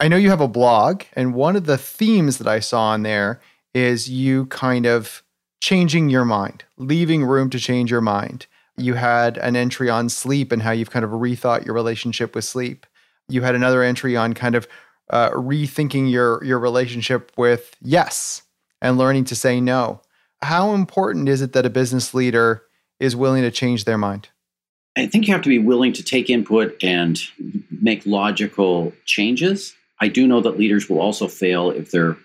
I 0.00 0.08
know 0.08 0.16
you 0.16 0.30
have 0.30 0.40
a 0.40 0.48
blog, 0.48 1.02
and 1.14 1.34
one 1.34 1.56
of 1.56 1.66
the 1.66 1.78
themes 1.78 2.38
that 2.38 2.46
I 2.46 2.60
saw 2.60 2.94
in 2.94 3.02
there 3.02 3.40
is 3.74 4.08
you 4.08 4.46
kind 4.46 4.86
of 4.86 5.22
changing 5.60 6.08
your 6.08 6.24
mind, 6.24 6.64
leaving 6.76 7.24
room 7.24 7.50
to 7.50 7.58
change 7.58 7.90
your 7.90 8.00
mind. 8.00 8.46
You 8.78 8.94
had 8.94 9.38
an 9.38 9.56
entry 9.56 9.90
on 9.90 10.08
sleep 10.08 10.52
and 10.52 10.62
how 10.62 10.70
you've 10.70 10.90
kind 10.90 11.04
of 11.04 11.10
rethought 11.10 11.64
your 11.64 11.74
relationship 11.74 12.34
with 12.34 12.44
sleep. 12.44 12.86
You 13.28 13.42
had 13.42 13.54
another 13.54 13.82
entry 13.82 14.16
on 14.16 14.32
kind 14.34 14.54
of 14.54 14.66
uh, 15.10 15.30
rethinking 15.30 16.10
your 16.10 16.42
your 16.44 16.58
relationship 16.58 17.32
with 17.36 17.74
yes 17.80 18.42
and 18.80 18.98
learning 18.98 19.24
to 19.24 19.34
say 19.34 19.60
no. 19.60 20.00
How 20.42 20.72
important 20.72 21.28
is 21.28 21.42
it 21.42 21.52
that 21.52 21.66
a 21.66 21.70
business 21.70 22.14
leader 22.14 22.62
is 23.00 23.16
willing 23.16 23.42
to 23.42 23.50
change 23.50 23.84
their 23.84 23.98
mind? 23.98 24.28
I 24.96 25.06
think 25.06 25.26
you 25.26 25.32
have 25.32 25.42
to 25.42 25.48
be 25.48 25.58
willing 25.58 25.92
to 25.94 26.02
take 26.02 26.28
input 26.28 26.76
and 26.82 27.18
make 27.70 28.04
logical 28.06 28.92
changes. 29.04 29.74
I 30.00 30.08
do 30.08 30.26
know 30.26 30.40
that 30.40 30.58
leaders 30.58 30.88
will 30.88 31.00
also 31.00 31.28
fail 31.28 31.70
if 31.70 31.90
they're 31.90 32.16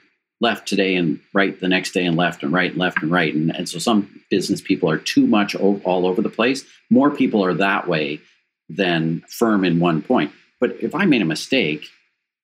left 0.43 0.67
today 0.67 0.95
and 0.95 1.19
right 1.33 1.59
the 1.59 1.69
next 1.69 1.93
day 1.93 2.05
and 2.05 2.17
left 2.17 2.43
and 2.43 2.51
right 2.51 2.71
and 2.71 2.79
left 2.79 3.01
and 3.01 3.11
right. 3.11 3.33
And, 3.33 3.55
and 3.55 3.67
so 3.67 3.79
some 3.79 4.21
business 4.29 4.61
people 4.61 4.89
are 4.89 4.97
too 4.97 5.25
much 5.25 5.55
all 5.55 6.05
over 6.05 6.21
the 6.21 6.29
place. 6.29 6.65
More 6.91 7.09
people 7.09 7.43
are 7.43 7.53
that 7.55 7.87
way 7.87 8.19
than 8.69 9.23
firm 9.27 9.63
in 9.63 9.79
one 9.79 10.01
point. 10.01 10.31
But 10.59 10.75
if 10.81 10.93
I 10.93 11.05
made 11.05 11.21
a 11.21 11.25
mistake, 11.25 11.87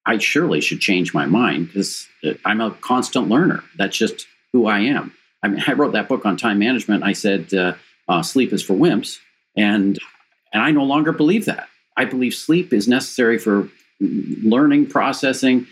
I 0.05 0.17
surely 0.17 0.61
should 0.61 0.79
change 0.79 1.13
my 1.13 1.25
mind 1.25 1.67
because 1.67 2.07
uh, 2.23 2.33
I'm 2.45 2.61
a 2.61 2.71
constant 2.71 3.27
learner. 3.27 3.63
That's 3.77 3.97
just 3.97 4.27
who 4.53 4.65
I 4.65 4.79
am. 4.79 5.13
I 5.43 5.49
mean, 5.49 5.63
I 5.67 5.73
wrote 5.73 5.93
that 5.93 6.07
book 6.07 6.25
on 6.25 6.37
time 6.37 6.59
management. 6.59 7.03
I 7.03 7.13
said 7.13 7.53
uh, 7.53 7.73
uh, 8.07 8.23
sleep 8.23 8.51
is 8.53 8.63
for 8.63 8.73
wimps, 8.73 9.19
and 9.55 9.99
and 10.51 10.63
I 10.63 10.71
no 10.71 10.83
longer 10.83 11.11
believe 11.11 11.45
that. 11.45 11.67
I 11.95 12.05
believe 12.05 12.33
sleep 12.33 12.73
is 12.73 12.87
necessary 12.87 13.37
for 13.37 13.69
learning, 13.99 14.87
processing, 14.87 15.67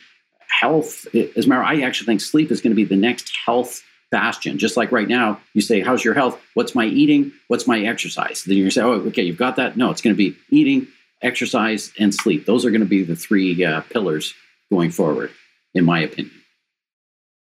health 0.50 1.08
as 1.36 1.48
matter 1.48 1.64
i 1.64 1.82
actually 1.82 2.06
think 2.06 2.22
sleep 2.22 2.52
is 2.52 2.62
going 2.62 2.72
to 2.72 2.76
be 2.76 2.84
the 2.84 2.96
next 2.96 3.32
health 3.46 3.84
bastion. 4.12 4.58
Just 4.58 4.78
like 4.78 4.92
right 4.92 5.08
now 5.08 5.40
you 5.54 5.62
say 5.62 5.82
how's 5.82 6.04
your 6.04 6.14
health? 6.14 6.40
What's 6.54 6.76
my 6.76 6.86
eating? 6.86 7.32
What's 7.48 7.68
my 7.68 7.82
exercise? 7.82 8.44
Then 8.44 8.58
you 8.58 8.70
say 8.70 8.82
oh 8.82 8.94
okay 9.08 9.24
you've 9.24 9.38
got 9.38 9.56
that. 9.58 9.78
No 9.78 9.92
it's 9.92 10.02
going 10.02 10.16
to 10.16 10.18
be 10.18 10.36
eating 10.50 10.88
exercise 11.22 11.92
and 12.00 12.14
sleep. 12.14 12.46
Those 12.46 12.66
are 12.66 12.72
going 12.72 12.82
to 12.82 12.88
be 12.88 13.04
the 13.04 13.16
three 13.16 13.64
uh, 13.64 13.82
pillars 13.82 14.34
going 14.70 14.92
forward 14.92 15.32
in 15.74 15.86
my 15.86 16.00
opinion. 16.00 16.34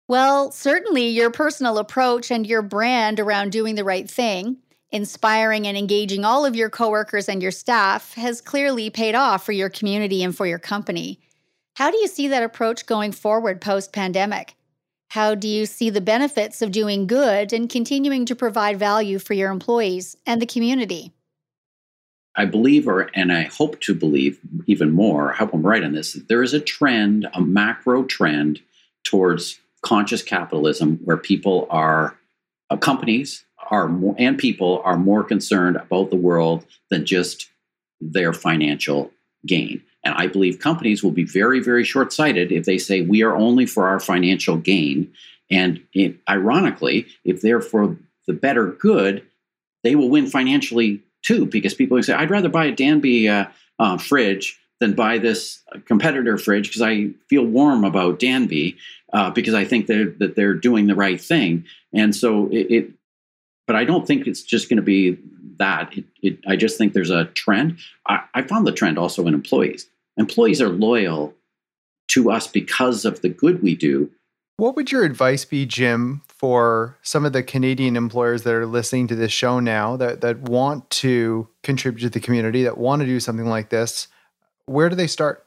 Well 0.09 0.51
certainly 0.51 1.09
your 1.09 1.31
personal 1.31 1.79
approach 1.79 2.31
and 2.31 2.47
your 2.47 2.63
brand 2.63 3.21
around 3.21 3.53
doing 3.53 3.75
the 3.75 3.85
right 3.85 4.09
thing 4.09 4.59
inspiring 4.93 5.67
and 5.67 5.77
engaging 5.77 6.25
all 6.25 6.47
of 6.47 6.55
your 6.55 6.71
coworkers 6.71 7.29
and 7.29 7.43
your 7.43 7.51
staff 7.51 8.15
has 8.15 8.41
clearly 8.41 8.89
paid 8.89 9.17
off 9.17 9.45
for 9.45 9.51
your 9.51 9.69
community 9.69 10.23
and 10.23 10.35
for 10.35 10.47
your 10.47 10.61
company 10.61 11.19
how 11.77 11.91
do 11.91 11.99
you 11.99 12.09
see 12.09 12.29
that 12.29 12.43
approach 12.43 12.87
going 12.87 13.13
forward 13.13 13.61
post 13.61 13.93
pandemic? 13.93 14.55
How 15.11 15.35
do 15.35 15.47
you 15.47 15.67
see 15.67 15.91
the 15.91 16.01
benefits 16.01 16.63
of 16.63 16.73
doing 16.73 17.07
good 17.07 17.53
and 17.53 17.69
continuing 17.69 18.25
to 18.25 18.35
provide 18.35 18.79
value 18.79 19.19
for 19.19 19.35
your 19.35 19.51
employees 19.51 20.17
and 20.25 20.41
the 20.41 20.47
community? 20.47 21.13
I 22.35 22.47
believe, 22.47 22.89
or 22.89 23.11
and 23.15 23.31
I 23.31 23.43
hope 23.43 23.79
to 23.83 23.95
believe 23.95 24.41
even 24.67 24.93
more, 24.93 25.35
I 25.35 25.37
hope 25.37 25.53
I'm 25.53 25.67
right 25.67 25.85
on 25.85 25.93
this, 25.93 26.15
that 26.15 26.29
there 26.29 26.43
is 26.43 26.55
a 26.55 26.61
trend, 26.61 27.29
a 27.35 27.43
macro 27.43 28.05
trend 28.05 28.63
towards 29.05 29.61
conscious 29.83 30.23
capitalism 30.23 30.99
where 31.05 31.19
people 31.19 31.67
are, 31.69 32.17
uh, 32.71 32.79
companies 32.79 33.45
are 33.71 33.87
more, 33.87 34.15
and 34.19 34.39
people 34.39 34.81
are 34.83 34.97
more 34.97 35.23
concerned 35.23 35.77
about 35.77 36.09
the 36.09 36.17
world 36.17 36.65
than 36.89 37.05
just 37.05 37.51
their 38.01 38.33
financial 38.33 39.11
gain. 39.45 39.83
And 40.07 40.15
I 40.15 40.29
believe 40.29 40.61
companies 40.61 41.03
will 41.03 41.11
be 41.11 41.25
very, 41.25 41.59
very 41.59 41.83
short 41.83 42.13
sighted 42.13 42.53
if 42.53 42.65
they 42.65 42.79
say 42.79 43.01
we 43.01 43.25
are 43.25 43.35
only 43.35 43.67
for 43.67 43.89
our 43.89 43.99
financial 43.99 44.57
gain. 44.57 45.13
And 45.51 45.83
it, 45.93 46.15
ironically, 46.29 47.09
if 47.25 47.41
they're 47.41 47.61
for 47.61 47.97
the 48.29 48.33
better 48.33 48.69
good, 48.69 49.25
they 49.83 49.97
will 49.97 50.09
win 50.09 50.29
financially 50.29 51.03
too, 51.23 51.45
because 51.47 51.75
people 51.75 52.01
say, 52.05 52.13
I'd 52.13 52.31
rather 52.31 52.49
buy 52.49 52.67
a 52.67 52.73
Danby 52.73 53.29
uh, 53.29 53.47
uh, 53.81 53.99
fridge 53.99 54.57
than 54.79 54.95
buy 54.95 55.19
this 55.19 55.61
competitor 55.87 56.39
fridge 56.39 56.69
because 56.69 56.83
I 56.83 57.09
feel 57.29 57.45
warm 57.45 57.83
about 57.83 58.21
Danby 58.21 58.77
uh, 59.13 59.31
because 59.31 59.55
I 59.55 59.65
think 59.65 59.89
they're, 59.89 60.11
that 60.21 60.37
they're 60.37 60.55
doing 60.55 60.87
the 60.87 60.95
right 60.95 61.21
thing. 61.21 61.65
And 61.93 62.15
so 62.15 62.47
it, 62.53 62.71
it 62.71 62.91
but 63.67 63.75
I 63.75 63.85
don't 63.85 64.07
think 64.07 64.29
it's 64.29 64.43
just 64.43 64.69
going 64.69 64.77
to 64.77 64.83
be 64.83 65.19
that. 65.59 65.93
It, 65.99 66.05
it, 66.23 66.39
I 66.47 66.55
just 66.55 66.79
think 66.79 66.93
there's 66.93 67.11
a 67.11 67.25
trend. 67.25 67.79
I, 68.07 68.21
I 68.35 68.43
found 68.43 68.69
the 68.69 68.73
trend 68.73 68.99
also 68.99 69.27
in 69.27 69.35
employees 69.35 69.89
employees 70.17 70.61
are 70.61 70.69
loyal 70.69 71.35
to 72.09 72.31
us 72.31 72.47
because 72.47 73.05
of 73.05 73.23
the 73.23 73.29
good 73.29 73.63
we 73.63 73.75
do. 73.75 74.11
What 74.59 74.75
would 74.77 74.91
your 74.91 75.05
advice 75.05 75.45
be, 75.45 75.67
Jim, 75.67 76.23
for 76.29 76.97
some 77.03 77.27
of 77.27 77.33
the 77.33 77.43
Canadian 77.43 77.97
employers 77.97 78.43
that 78.45 78.55
are 78.55 78.67
listening 78.67 79.07
to 79.09 79.15
this 79.15 79.33
show 79.33 79.61
now 79.61 79.97
that, 79.97 80.23
that 80.23 80.41
want 80.41 80.89
to 80.91 81.49
contribute 81.63 82.03
to 82.03 82.11
the 82.11 82.21
community, 82.21 82.63
that 82.63 82.79
want 82.79 83.01
to 83.01 83.07
do 83.07 83.21
something 83.21 83.47
like 83.47 83.69
this? 83.69 84.09
Where 84.65 84.89
do 84.89 84.97
they 84.97 85.09
start? 85.09 85.47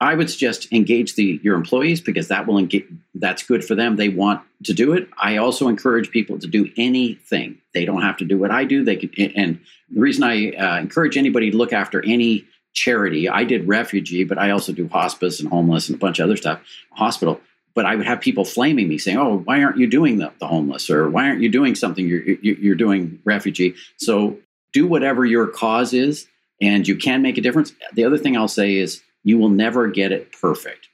I 0.00 0.14
would 0.14 0.28
suggest 0.28 0.70
engage 0.72 1.14
the 1.14 1.40
your 1.42 1.54
employees 1.54 2.00
because 2.00 2.28
that 2.28 2.46
will 2.46 2.58
engage, 2.58 2.84
that's 3.14 3.42
good 3.42 3.64
for 3.64 3.74
them. 3.74 3.96
They 3.96 4.08
want 4.08 4.42
to 4.64 4.74
do 4.74 4.92
it. 4.92 5.08
I 5.18 5.36
also 5.36 5.68
encourage 5.68 6.10
people 6.10 6.38
to 6.40 6.46
do 6.46 6.70
anything. 6.76 7.58
They 7.72 7.84
don't 7.84 8.02
have 8.02 8.16
to 8.18 8.24
do 8.24 8.36
what 8.36 8.50
I 8.50 8.64
do. 8.64 8.84
They 8.84 8.96
can, 8.96 9.32
and 9.34 9.60
the 9.90 10.00
reason 10.00 10.24
I 10.24 10.50
uh, 10.50 10.78
encourage 10.78 11.16
anybody 11.16 11.50
to 11.50 11.56
look 11.56 11.72
after 11.72 12.04
any 12.04 12.44
charity. 12.74 13.28
I 13.28 13.44
did 13.44 13.66
refugee, 13.66 14.24
but 14.24 14.38
I 14.38 14.50
also 14.50 14.72
do 14.72 14.88
hospice 14.88 15.40
and 15.40 15.48
homeless 15.48 15.88
and 15.88 15.96
a 15.96 15.98
bunch 15.98 16.18
of 16.18 16.24
other 16.24 16.36
stuff, 16.36 16.60
hospital. 16.92 17.40
But 17.74 17.86
I 17.86 17.96
would 17.96 18.06
have 18.06 18.20
people 18.20 18.44
flaming 18.44 18.88
me 18.88 18.98
saying, 18.98 19.16
"Oh, 19.16 19.38
why 19.38 19.62
aren't 19.62 19.78
you 19.78 19.88
doing 19.88 20.18
the, 20.18 20.32
the 20.38 20.46
homeless? 20.46 20.90
Or 20.90 21.08
why 21.08 21.26
aren't 21.28 21.40
you 21.40 21.48
doing 21.48 21.74
something? 21.74 22.06
You're 22.06 22.22
you're 22.22 22.76
doing 22.76 23.18
refugee." 23.24 23.74
So 23.96 24.36
do 24.72 24.86
whatever 24.86 25.24
your 25.24 25.46
cause 25.46 25.92
is, 25.92 26.26
and 26.60 26.86
you 26.86 26.96
can 26.96 27.22
make 27.22 27.38
a 27.38 27.40
difference. 27.40 27.72
The 27.94 28.04
other 28.04 28.18
thing 28.18 28.36
I'll 28.36 28.48
say 28.48 28.76
is 28.76 29.02
you 29.24 29.38
will 29.38 29.48
never 29.48 29.88
get 29.88 30.12
it 30.12 30.30
perfect. 30.32 30.88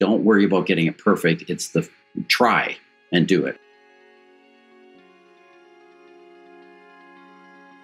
Don't 0.00 0.24
worry 0.24 0.44
about 0.44 0.66
getting 0.66 0.86
it 0.86 0.98
perfect. 0.98 1.48
It's 1.48 1.68
the 1.68 1.88
try 2.28 2.76
and 3.12 3.26
do 3.26 3.46
it. 3.46 3.58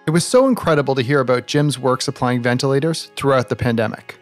It 0.09 0.11
was 0.11 0.25
so 0.25 0.47
incredible 0.47 0.95
to 0.95 1.03
hear 1.03 1.19
about 1.19 1.45
Jim's 1.45 1.77
work 1.77 2.01
supplying 2.01 2.41
ventilators 2.41 3.11
throughout 3.15 3.47
the 3.47 3.55
pandemic. 3.55 4.17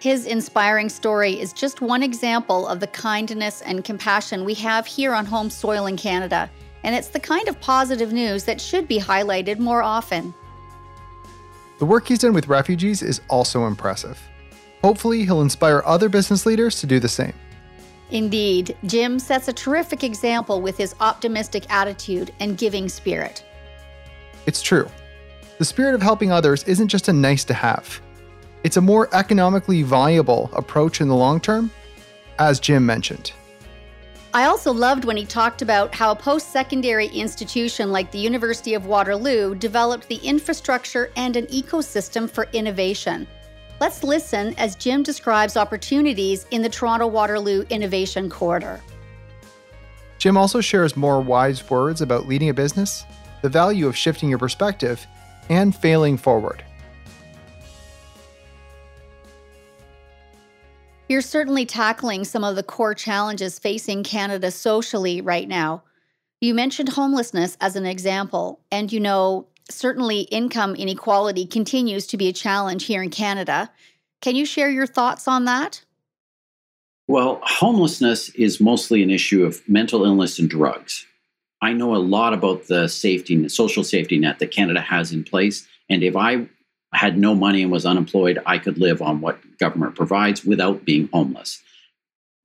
His 0.00 0.24
inspiring 0.24 0.88
story 0.88 1.38
is 1.38 1.52
just 1.52 1.82
one 1.82 2.02
example 2.02 2.66
of 2.66 2.80
the 2.80 2.86
kindness 2.86 3.60
and 3.60 3.84
compassion 3.84 4.42
we 4.46 4.54
have 4.54 4.86
here 4.86 5.12
on 5.12 5.26
home 5.26 5.50
soil 5.50 5.84
in 5.84 5.98
Canada, 5.98 6.50
and 6.82 6.94
it's 6.96 7.08
the 7.08 7.20
kind 7.20 7.46
of 7.46 7.60
positive 7.60 8.10
news 8.10 8.44
that 8.44 8.58
should 8.58 8.88
be 8.88 8.98
highlighted 8.98 9.58
more 9.58 9.82
often. 9.82 10.32
The 11.78 11.84
work 11.84 12.08
he's 12.08 12.20
done 12.20 12.32
with 12.32 12.48
refugees 12.48 13.02
is 13.02 13.20
also 13.28 13.66
impressive. 13.66 14.18
Hopefully, 14.80 15.26
he'll 15.26 15.42
inspire 15.42 15.82
other 15.84 16.08
business 16.08 16.46
leaders 16.46 16.80
to 16.80 16.86
do 16.86 16.98
the 16.98 17.06
same. 17.06 17.34
Indeed, 18.10 18.78
Jim 18.86 19.18
sets 19.18 19.48
a 19.48 19.52
terrific 19.52 20.04
example 20.04 20.62
with 20.62 20.78
his 20.78 20.94
optimistic 21.00 21.70
attitude 21.70 22.32
and 22.40 22.56
giving 22.56 22.88
spirit. 22.88 23.44
It's 24.46 24.62
true. 24.62 24.88
The 25.62 25.66
spirit 25.66 25.94
of 25.94 26.02
helping 26.02 26.32
others 26.32 26.64
isn't 26.64 26.88
just 26.88 27.06
a 27.06 27.12
nice 27.12 27.44
to 27.44 27.54
have, 27.54 28.00
it's 28.64 28.78
a 28.78 28.80
more 28.80 29.08
economically 29.12 29.84
viable 29.84 30.50
approach 30.54 31.00
in 31.00 31.06
the 31.06 31.14
long 31.14 31.38
term, 31.38 31.70
as 32.40 32.58
Jim 32.58 32.84
mentioned. 32.84 33.32
I 34.34 34.46
also 34.46 34.72
loved 34.72 35.04
when 35.04 35.16
he 35.16 35.24
talked 35.24 35.62
about 35.62 35.94
how 35.94 36.10
a 36.10 36.16
post 36.16 36.50
secondary 36.50 37.06
institution 37.06 37.92
like 37.92 38.10
the 38.10 38.18
University 38.18 38.74
of 38.74 38.86
Waterloo 38.86 39.54
developed 39.54 40.08
the 40.08 40.16
infrastructure 40.16 41.12
and 41.14 41.36
an 41.36 41.46
ecosystem 41.46 42.28
for 42.28 42.48
innovation. 42.52 43.28
Let's 43.78 44.02
listen 44.02 44.56
as 44.58 44.74
Jim 44.74 45.04
describes 45.04 45.56
opportunities 45.56 46.44
in 46.50 46.62
the 46.62 46.70
Toronto 46.70 47.06
Waterloo 47.06 47.64
Innovation 47.70 48.28
Corridor. 48.28 48.80
Jim 50.18 50.36
also 50.36 50.60
shares 50.60 50.96
more 50.96 51.20
wise 51.20 51.70
words 51.70 52.00
about 52.00 52.26
leading 52.26 52.48
a 52.48 52.54
business, 52.54 53.04
the 53.42 53.48
value 53.48 53.86
of 53.86 53.96
shifting 53.96 54.28
your 54.28 54.40
perspective, 54.40 55.06
and 55.48 55.74
failing 55.74 56.16
forward. 56.16 56.64
You're 61.08 61.20
certainly 61.20 61.66
tackling 61.66 62.24
some 62.24 62.42
of 62.42 62.56
the 62.56 62.62
core 62.62 62.94
challenges 62.94 63.58
facing 63.58 64.02
Canada 64.02 64.50
socially 64.50 65.20
right 65.20 65.46
now. 65.46 65.82
You 66.40 66.54
mentioned 66.54 66.88
homelessness 66.88 67.56
as 67.60 67.76
an 67.76 67.84
example, 67.84 68.60
and 68.70 68.90
you 68.90 68.98
know, 68.98 69.46
certainly 69.68 70.22
income 70.22 70.74
inequality 70.74 71.46
continues 71.46 72.06
to 72.06 72.16
be 72.16 72.28
a 72.28 72.32
challenge 72.32 72.86
here 72.86 73.02
in 73.02 73.10
Canada. 73.10 73.70
Can 74.22 74.36
you 74.36 74.46
share 74.46 74.70
your 74.70 74.86
thoughts 74.86 75.28
on 75.28 75.44
that? 75.44 75.84
Well, 77.08 77.40
homelessness 77.42 78.30
is 78.30 78.60
mostly 78.60 79.02
an 79.02 79.10
issue 79.10 79.44
of 79.44 79.60
mental 79.68 80.04
illness 80.04 80.38
and 80.38 80.48
drugs. 80.48 81.06
I 81.62 81.72
know 81.72 81.94
a 81.94 81.98
lot 81.98 82.34
about 82.34 82.66
the 82.66 82.88
safety, 82.88 83.40
the 83.40 83.48
social 83.48 83.84
safety 83.84 84.18
net 84.18 84.40
that 84.40 84.50
Canada 84.50 84.80
has 84.80 85.12
in 85.12 85.22
place. 85.22 85.66
And 85.88 86.02
if 86.02 86.16
I 86.16 86.48
had 86.92 87.16
no 87.16 87.36
money 87.36 87.62
and 87.62 87.70
was 87.70 87.86
unemployed, 87.86 88.42
I 88.44 88.58
could 88.58 88.78
live 88.78 89.00
on 89.00 89.20
what 89.20 89.38
government 89.58 89.94
provides 89.94 90.44
without 90.44 90.84
being 90.84 91.08
homeless. 91.12 91.62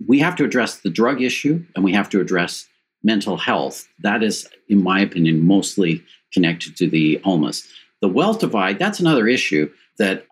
We 0.07 0.19
have 0.19 0.35
to 0.35 0.45
address 0.45 0.77
the 0.77 0.91
drug 0.91 1.23
issue 1.23 1.65
and 1.75 1.83
we 1.83 1.93
have 1.93 2.09
to 2.11 2.21
address 2.21 2.67
mental 3.03 3.37
health. 3.37 3.87
That 3.99 4.21
is, 4.21 4.47
in 4.69 4.83
my 4.83 4.99
opinion, 4.99 5.47
mostly 5.47 6.03
connected 6.31 6.77
to 6.77 6.87
the 6.87 7.19
homeless. 7.23 7.67
The 8.01 8.07
wealth 8.07 8.39
divide, 8.39 8.77
that's 8.77 8.99
another 8.99 9.27
issue 9.27 9.71
that 9.97 10.27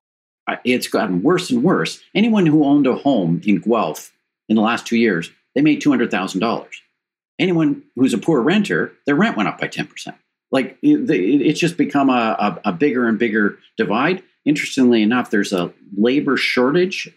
it's 0.64 0.88
gotten 0.88 1.24
worse 1.24 1.50
and 1.50 1.64
worse. 1.64 2.04
Anyone 2.14 2.46
who 2.46 2.64
owned 2.64 2.86
a 2.86 2.94
home 2.96 3.42
in 3.44 3.58
Guelph 3.58 4.12
in 4.48 4.56
the 4.56 4.62
last 4.62 4.86
two 4.86 4.98
years, 4.98 5.32
they 5.56 5.62
made 5.62 5.82
$200,000 5.82 6.68
anyone 7.40 7.84
who's 7.96 8.14
a 8.14 8.18
poor 8.18 8.42
renter, 8.42 8.92
their 9.06 9.16
rent 9.16 9.38
went 9.38 9.50
up 9.50 9.60
by 9.60 9.68
10%. 9.68 10.16
Like 10.52 10.78
it's 10.82 11.60
just 11.60 11.78
become 11.78 12.10
a, 12.10 12.60
a, 12.64 12.70
a 12.70 12.72
bigger 12.72 13.08
and 13.08 13.20
bigger 13.20 13.58
divide. 13.78 14.24
Interestingly 14.46 15.02
enough, 15.02 15.32
there's 15.32 15.52
a 15.52 15.74
labor 15.98 16.38
shortage 16.38 17.10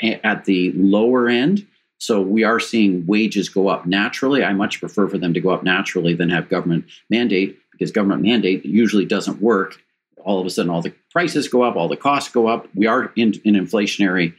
at 0.00 0.44
the 0.44 0.72
lower 0.72 1.28
end. 1.28 1.66
So 1.98 2.20
we 2.20 2.44
are 2.44 2.60
seeing 2.60 3.06
wages 3.06 3.48
go 3.48 3.68
up 3.68 3.86
naturally. 3.86 4.44
I 4.44 4.52
much 4.52 4.80
prefer 4.80 5.08
for 5.08 5.18
them 5.18 5.32
to 5.34 5.40
go 5.40 5.50
up 5.50 5.62
naturally 5.62 6.12
than 6.12 6.28
have 6.28 6.48
government 6.48 6.84
mandate 7.08 7.58
because 7.72 7.90
government 7.90 8.22
mandate 8.22 8.64
usually 8.64 9.04
doesn't 9.04 9.40
work. 9.40 9.80
All 10.18 10.40
of 10.40 10.46
a 10.46 10.50
sudden, 10.50 10.70
all 10.70 10.82
the 10.82 10.94
prices 11.10 11.48
go 11.48 11.62
up, 11.62 11.76
all 11.76 11.88
the 11.88 11.96
costs 11.96 12.32
go 12.32 12.48
up. 12.48 12.68
We 12.74 12.86
are 12.86 13.12
in 13.16 13.28
an 13.44 13.54
inflationary 13.54 14.34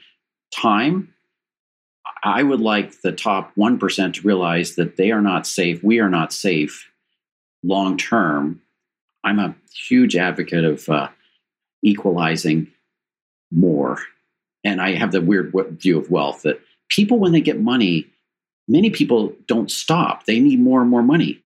time. 0.51 1.13
I 2.23 2.43
would 2.43 2.61
like 2.61 3.01
the 3.01 3.11
top 3.11 3.53
1% 3.55 4.13
to 4.13 4.21
realize 4.21 4.75
that 4.75 4.97
they 4.97 5.11
are 5.11 5.21
not 5.21 5.47
safe. 5.47 5.83
We 5.83 5.99
are 5.99 6.09
not 6.09 6.33
safe 6.33 6.89
long 7.63 7.97
term. 7.97 8.61
I'm 9.23 9.39
a 9.39 9.55
huge 9.73 10.15
advocate 10.15 10.63
of 10.63 10.87
uh, 10.89 11.09
equalizing 11.83 12.67
more. 13.51 13.99
And 14.63 14.81
I 14.81 14.93
have 14.93 15.11
the 15.11 15.21
weird 15.21 15.53
view 15.79 15.97
of 15.97 16.11
wealth 16.11 16.43
that 16.43 16.61
people, 16.89 17.19
when 17.19 17.31
they 17.31 17.41
get 17.41 17.59
money, 17.59 18.07
many 18.67 18.89
people 18.89 19.33
don't 19.47 19.71
stop. 19.71 20.25
They 20.25 20.39
need 20.39 20.59
more 20.59 20.81
and 20.81 20.89
more 20.89 21.03
money. 21.03 21.43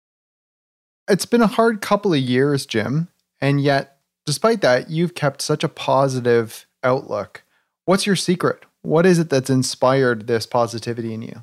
It's 1.09 1.27
been 1.27 1.43
a 1.43 1.47
hard 1.47 1.81
couple 1.81 2.15
of 2.15 2.21
years, 2.21 2.67
Jim. 2.67 3.09
And 3.41 3.61
yet, 3.61 3.99
despite 4.25 4.63
that, 4.63 4.91
you've 4.91 5.15
kept 5.15 5.43
such 5.43 5.63
a 5.63 5.69
positive 5.69 6.67
outlook. 6.83 7.45
What's 7.85 8.07
your 8.07 8.17
secret? 8.17 8.65
What 8.85 9.07
is 9.07 9.19
it 9.19 9.31
that's 9.31 9.49
inspired 9.49 10.27
this 10.27 10.45
positivity 10.45 11.15
in 11.15 11.23
you? 11.23 11.43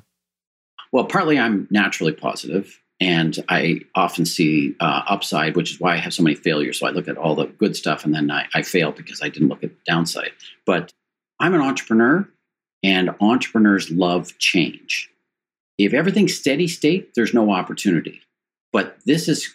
Well, 0.92 1.04
partly 1.06 1.40
I'm 1.40 1.66
naturally 1.72 2.12
positive, 2.12 2.80
and 3.00 3.36
I 3.48 3.80
often 3.96 4.26
see 4.26 4.76
uh, 4.78 5.02
upside, 5.08 5.56
which 5.56 5.72
is 5.72 5.80
why 5.80 5.94
I 5.94 5.96
have 5.96 6.14
so 6.14 6.22
many 6.22 6.36
failures. 6.36 6.78
So 6.78 6.86
I 6.86 6.90
look 6.90 7.08
at 7.08 7.16
all 7.16 7.34
the 7.34 7.46
good 7.46 7.74
stuff, 7.74 8.04
and 8.04 8.14
then 8.14 8.30
I, 8.30 8.46
I 8.54 8.62
fail 8.62 8.92
because 8.92 9.20
I 9.22 9.28
didn't 9.28 9.48
look 9.48 9.64
at 9.64 9.70
the 9.70 9.80
downside. 9.84 10.30
But 10.64 10.92
I'm 11.40 11.52
an 11.52 11.60
entrepreneur, 11.60 12.28
and 12.84 13.10
entrepreneurs 13.20 13.90
love 13.90 14.38
change. 14.38 15.10
If 15.78 15.94
everything's 15.94 16.38
steady 16.38 16.68
state, 16.68 17.14
there's 17.16 17.34
no 17.34 17.50
opportunity. 17.50 18.20
But 18.72 18.98
this 19.04 19.26
has 19.26 19.48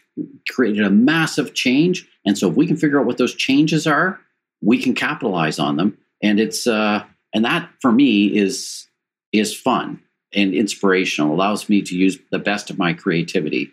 created 0.49 0.85
a 0.85 0.89
massive 0.89 1.53
change, 1.53 2.05
and 2.25 2.37
so 2.37 2.49
if 2.49 2.55
we 2.57 2.67
can 2.67 2.75
figure 2.75 2.99
out 2.99 3.05
what 3.05 3.17
those 3.17 3.33
changes 3.33 3.87
are, 3.87 4.19
we 4.61 4.77
can 4.77 4.93
capitalize 4.93 5.57
on 5.57 5.77
them. 5.77 5.97
And 6.21 6.37
it's 6.37 6.67
uh, 6.67 7.05
and 7.33 7.45
that 7.45 7.69
for 7.81 7.91
me 7.91 8.35
is 8.35 8.87
is 9.31 9.55
fun 9.55 10.01
and 10.33 10.53
inspirational 10.53 11.33
allows 11.33 11.69
me 11.69 11.81
to 11.81 11.95
use 11.95 12.17
the 12.31 12.39
best 12.39 12.69
of 12.69 12.77
my 12.77 12.93
creativity 12.93 13.71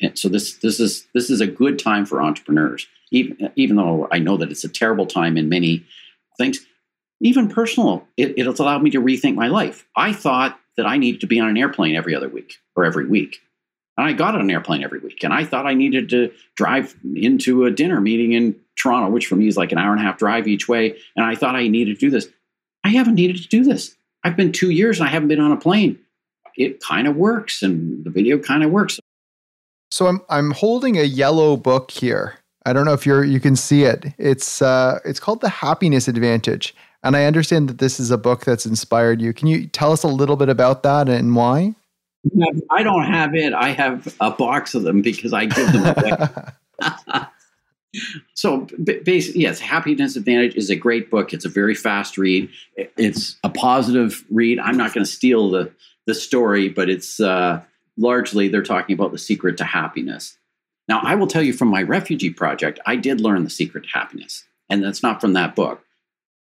and 0.00 0.18
so 0.18 0.28
this 0.28 0.56
this 0.58 0.80
is 0.80 1.06
this 1.14 1.30
is 1.30 1.40
a 1.40 1.46
good 1.46 1.78
time 1.78 2.06
for 2.06 2.22
entrepreneurs 2.22 2.86
even 3.10 3.50
even 3.56 3.76
though 3.76 4.08
i 4.10 4.18
know 4.18 4.36
that 4.36 4.50
it's 4.50 4.64
a 4.64 4.68
terrible 4.68 5.06
time 5.06 5.36
in 5.36 5.48
many 5.48 5.84
things 6.38 6.64
even 7.20 7.48
personal 7.48 8.06
it, 8.16 8.34
it's 8.36 8.60
allowed 8.60 8.82
me 8.82 8.90
to 8.90 9.00
rethink 9.00 9.34
my 9.34 9.48
life 9.48 9.86
i 9.96 10.12
thought 10.12 10.58
that 10.76 10.86
i 10.86 10.96
needed 10.96 11.20
to 11.20 11.26
be 11.26 11.40
on 11.40 11.48
an 11.48 11.56
airplane 11.56 11.96
every 11.96 12.14
other 12.14 12.28
week 12.28 12.56
or 12.76 12.84
every 12.84 13.06
week 13.06 13.40
and 13.96 14.06
I 14.06 14.12
got 14.12 14.34
on 14.34 14.40
an 14.40 14.50
airplane 14.50 14.82
every 14.82 14.98
week. 14.98 15.22
And 15.22 15.32
I 15.32 15.44
thought 15.44 15.66
I 15.66 15.74
needed 15.74 16.08
to 16.10 16.32
drive 16.56 16.96
into 17.14 17.64
a 17.64 17.70
dinner 17.70 18.00
meeting 18.00 18.32
in 18.32 18.56
Toronto, 18.76 19.10
which 19.10 19.26
for 19.26 19.36
me 19.36 19.46
is 19.46 19.56
like 19.56 19.72
an 19.72 19.78
hour 19.78 19.92
and 19.92 20.00
a 20.00 20.04
half 20.04 20.18
drive 20.18 20.48
each 20.48 20.68
way. 20.68 20.96
And 21.16 21.24
I 21.24 21.34
thought 21.34 21.54
I 21.54 21.68
needed 21.68 21.94
to 21.94 22.00
do 22.00 22.10
this. 22.10 22.28
I 22.84 22.90
haven't 22.90 23.14
needed 23.14 23.42
to 23.42 23.48
do 23.48 23.64
this. 23.64 23.96
I've 24.22 24.36
been 24.36 24.52
two 24.52 24.70
years 24.70 25.00
and 25.00 25.08
I 25.08 25.10
haven't 25.10 25.28
been 25.28 25.40
on 25.40 25.52
a 25.52 25.56
plane. 25.56 25.98
It 26.56 26.80
kind 26.80 27.08
of 27.08 27.16
works, 27.16 27.62
and 27.62 28.04
the 28.04 28.10
video 28.10 28.38
kind 28.38 28.62
of 28.62 28.70
works. 28.70 29.00
So 29.90 30.06
I'm 30.06 30.20
I'm 30.28 30.52
holding 30.52 30.96
a 30.96 31.02
yellow 31.02 31.56
book 31.56 31.90
here. 31.90 32.38
I 32.64 32.72
don't 32.72 32.84
know 32.84 32.92
if 32.92 33.04
you're 33.04 33.24
you 33.24 33.40
can 33.40 33.56
see 33.56 33.82
it. 33.82 34.06
It's 34.18 34.62
uh, 34.62 35.00
it's 35.04 35.18
called 35.18 35.40
The 35.40 35.48
Happiness 35.48 36.06
Advantage, 36.06 36.74
and 37.02 37.16
I 37.16 37.24
understand 37.24 37.68
that 37.68 37.78
this 37.78 37.98
is 37.98 38.12
a 38.12 38.18
book 38.18 38.44
that's 38.44 38.66
inspired 38.66 39.20
you. 39.20 39.32
Can 39.32 39.48
you 39.48 39.66
tell 39.66 39.90
us 39.90 40.04
a 40.04 40.08
little 40.08 40.36
bit 40.36 40.48
about 40.48 40.84
that 40.84 41.08
and 41.08 41.34
why? 41.34 41.74
I 42.70 42.82
don't 42.82 43.04
have 43.04 43.34
it. 43.34 43.52
I 43.52 43.70
have 43.70 44.14
a 44.20 44.30
box 44.30 44.74
of 44.74 44.82
them 44.82 45.02
because 45.02 45.32
I 45.32 45.46
give 45.46 45.72
them 45.72 45.86
away. 45.86 46.12
so 48.34 48.66
basically, 49.02 49.42
yes, 49.42 49.60
Happiness 49.60 50.16
Advantage 50.16 50.54
is 50.54 50.70
a 50.70 50.76
great 50.76 51.10
book. 51.10 51.32
It's 51.32 51.44
a 51.44 51.48
very 51.48 51.74
fast 51.74 52.18
read. 52.18 52.48
It's 52.76 53.36
a 53.44 53.50
positive 53.50 54.24
read. 54.30 54.58
I'm 54.58 54.76
not 54.76 54.92
going 54.92 55.04
to 55.04 55.10
steal 55.10 55.50
the 55.50 55.72
the 56.06 56.14
story, 56.14 56.68
but 56.68 56.90
it's 56.90 57.18
uh, 57.18 57.62
largely 57.96 58.48
they're 58.48 58.62
talking 58.62 58.94
about 58.94 59.12
the 59.12 59.18
secret 59.18 59.56
to 59.58 59.64
happiness. 59.64 60.36
Now, 60.86 61.00
I 61.02 61.14
will 61.14 61.26
tell 61.26 61.42
you 61.42 61.54
from 61.54 61.68
my 61.68 61.82
refugee 61.82 62.30
project, 62.30 62.78
I 62.84 62.96
did 62.96 63.20
learn 63.20 63.44
the 63.44 63.50
secret 63.50 63.84
to 63.84 63.90
happiness, 63.90 64.44
and 64.68 64.82
that's 64.82 65.02
not 65.02 65.20
from 65.20 65.32
that 65.32 65.56
book. 65.56 65.82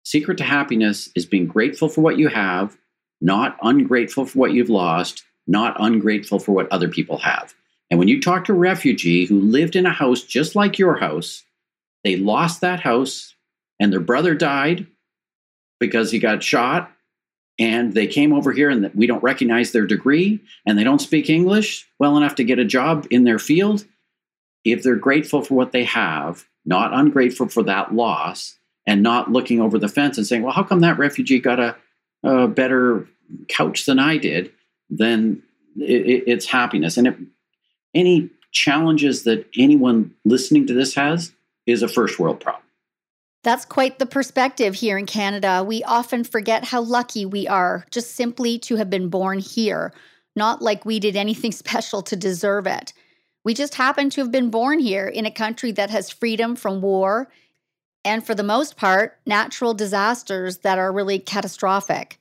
Secret 0.03 0.37
to 0.39 0.43
happiness 0.43 1.09
is 1.15 1.25
being 1.25 1.47
grateful 1.47 1.87
for 1.87 2.01
what 2.01 2.17
you 2.17 2.27
have, 2.27 2.77
not 3.21 3.57
ungrateful 3.63 4.25
for 4.25 4.37
what 4.37 4.51
you've 4.51 4.69
lost, 4.69 5.23
not 5.47 5.75
ungrateful 5.79 6.37
for 6.37 6.51
what 6.51 6.71
other 6.71 6.89
people 6.89 7.17
have. 7.19 7.55
And 7.89 7.99
when 7.99 8.07
you 8.07 8.19
talk 8.19 8.45
to 8.45 8.53
a 8.53 8.55
refugee 8.55 9.25
who 9.25 9.39
lived 9.39 9.75
in 9.75 9.85
a 9.85 9.93
house 9.93 10.23
just 10.23 10.55
like 10.55 10.79
your 10.79 10.95
house, 10.95 11.43
they 12.03 12.15
lost 12.15 12.61
that 12.61 12.79
house 12.79 13.35
and 13.79 13.91
their 13.91 13.99
brother 13.99 14.33
died 14.35 14.87
because 15.79 16.11
he 16.11 16.19
got 16.19 16.43
shot 16.43 16.91
and 17.59 17.93
they 17.93 18.07
came 18.07 18.33
over 18.33 18.51
here 18.51 18.69
and 18.69 18.91
we 18.95 19.07
don't 19.07 19.23
recognize 19.23 19.71
their 19.71 19.85
degree 19.85 20.39
and 20.65 20.77
they 20.77 20.83
don't 20.83 21.01
speak 21.01 21.29
English 21.29 21.87
well 21.99 22.17
enough 22.17 22.35
to 22.35 22.43
get 22.43 22.59
a 22.59 22.65
job 22.65 23.07
in 23.11 23.23
their 23.23 23.39
field. 23.39 23.85
If 24.63 24.83
they're 24.83 24.95
grateful 24.95 25.41
for 25.41 25.53
what 25.53 25.71
they 25.71 25.83
have, 25.83 26.45
not 26.65 26.93
ungrateful 26.93 27.47
for 27.47 27.63
that 27.63 27.93
loss, 27.93 28.57
and 28.87 29.01
not 29.01 29.31
looking 29.31 29.61
over 29.61 29.79
the 29.79 29.87
fence 29.87 30.17
and 30.17 30.27
saying, 30.27 30.43
well, 30.43 30.53
how 30.53 30.63
come 30.63 30.81
that 30.81 30.97
refugee 30.97 31.39
got 31.39 31.59
a, 31.59 31.75
a 32.23 32.47
better 32.47 33.07
couch 33.47 33.85
than 33.85 33.99
I 33.99 34.17
did? 34.17 34.51
Then 34.89 35.41
it, 35.77 36.23
it's 36.27 36.45
happiness. 36.45 36.97
And 36.97 37.07
it, 37.07 37.17
any 37.95 38.29
challenges 38.51 39.23
that 39.23 39.47
anyone 39.57 40.13
listening 40.23 40.67
to 40.67 40.73
this 40.73 40.93
has 40.95 41.33
is 41.65 41.81
a 41.81 41.87
first 41.87 42.19
world 42.19 42.39
problem. 42.39 42.61
That's 43.43 43.65
quite 43.65 43.99
the 43.99 44.05
perspective 44.05 44.75
here 44.75 44.97
in 44.97 45.05
Canada. 45.05 45.63
We 45.63 45.83
often 45.83 46.23
forget 46.23 46.65
how 46.65 46.81
lucky 46.81 47.25
we 47.25 47.47
are 47.47 47.85
just 47.91 48.15
simply 48.15 48.57
to 48.59 48.75
have 48.75 48.89
been 48.89 49.09
born 49.09 49.39
here, 49.39 49.93
not 50.35 50.61
like 50.61 50.85
we 50.85 50.99
did 50.99 51.15
anything 51.15 51.51
special 51.63 52.01
to 52.03 52.15
deserve 52.15 52.67
it. 52.67 52.93
We 53.43 53.53
just 53.53 53.75
happen 53.75 54.09
to 54.11 54.21
have 54.21 54.31
been 54.31 54.49
born 54.49 54.79
here 54.79 55.07
in 55.07 55.27
a 55.27 55.31
country 55.31 55.71
that 55.73 55.91
has 55.91 56.09
freedom 56.09 56.55
from 56.55 56.81
war 56.81 57.29
and, 58.03 58.25
for 58.25 58.33
the 58.33 58.43
most 58.43 58.77
part, 58.77 59.19
natural 59.25 59.73
disasters 59.73 60.59
that 60.59 60.79
are 60.79 60.91
really 60.91 61.19
catastrophic. 61.19 62.19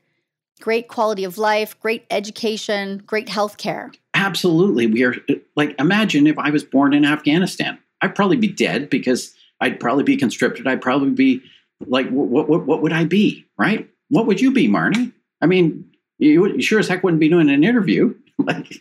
Great 0.61 0.89
quality 0.89 1.25
of 1.25 1.39
life, 1.39 1.79
great 1.81 2.05
education, 2.11 3.03
great 3.07 3.31
health 3.31 3.57
care. 3.57 3.91
Absolutely. 4.25 4.87
We 4.87 5.05
are 5.05 5.15
like, 5.55 5.79
imagine 5.79 6.27
if 6.27 6.39
I 6.39 6.49
was 6.49 6.65
born 6.65 6.95
in 6.95 7.05
Afghanistan. 7.05 7.79
I'd 8.01 8.15
probably 8.15 8.39
be 8.39 8.49
dead 8.49 8.89
because 8.89 9.35
I'd 9.61 9.79
probably 9.79 10.03
be 10.03 10.17
conscripted. 10.17 10.67
I'd 10.67 10.81
probably 10.81 11.11
be 11.11 11.43
like, 11.87 12.09
what, 12.09 12.49
what, 12.49 12.65
what 12.65 12.81
would 12.81 12.93
I 12.95 13.05
be? 13.05 13.45
Right? 13.59 13.87
What 14.09 14.27
would 14.27 14.41
you 14.41 14.51
be, 14.51 14.67
Marnie? 14.67 15.13
I 15.43 15.47
mean, 15.47 15.85
you, 16.19 16.59
sure 16.63 16.79
as 16.79 16.89
heck 16.89 17.05
wouldn't 17.05 17.21
be 17.21 17.29
doing 17.29 17.51
an 17.51 17.65
interview. 17.65 18.15
like, 18.39 18.81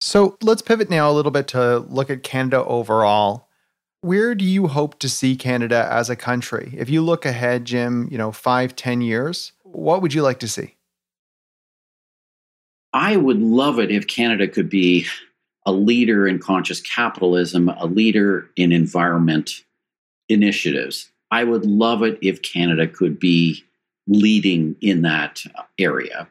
so 0.00 0.36
let's 0.40 0.62
pivot 0.62 0.88
now 0.88 1.10
a 1.10 1.12
little 1.12 1.32
bit 1.32 1.48
to 1.48 1.78
look 1.78 2.08
at 2.08 2.22
Canada 2.22 2.64
overall. 2.64 3.48
Where 4.00 4.36
do 4.36 4.44
you 4.44 4.68
hope 4.68 5.00
to 5.00 5.08
see 5.08 5.34
Canada 5.34 5.88
as 5.90 6.08
a 6.08 6.14
country? 6.14 6.72
If 6.76 6.88
you 6.88 7.02
look 7.02 7.24
ahead, 7.24 7.64
Jim, 7.64 8.06
you 8.12 8.18
know, 8.18 8.30
five, 8.30 8.76
ten 8.76 9.00
years, 9.00 9.52
what 9.64 10.02
would 10.02 10.14
you 10.14 10.22
like 10.22 10.38
to 10.40 10.48
see? 10.48 10.73
I 12.94 13.16
would 13.16 13.42
love 13.42 13.80
it 13.80 13.90
if 13.90 14.06
Canada 14.06 14.46
could 14.46 14.70
be 14.70 15.06
a 15.66 15.72
leader 15.72 16.28
in 16.28 16.38
conscious 16.38 16.80
capitalism, 16.80 17.68
a 17.68 17.86
leader 17.86 18.48
in 18.54 18.70
environment 18.70 19.64
initiatives. 20.28 21.10
I 21.30 21.42
would 21.42 21.66
love 21.66 22.04
it 22.04 22.18
if 22.22 22.40
Canada 22.42 22.86
could 22.86 23.18
be 23.18 23.64
leading 24.06 24.76
in 24.80 25.02
that 25.02 25.42
area. 25.78 26.28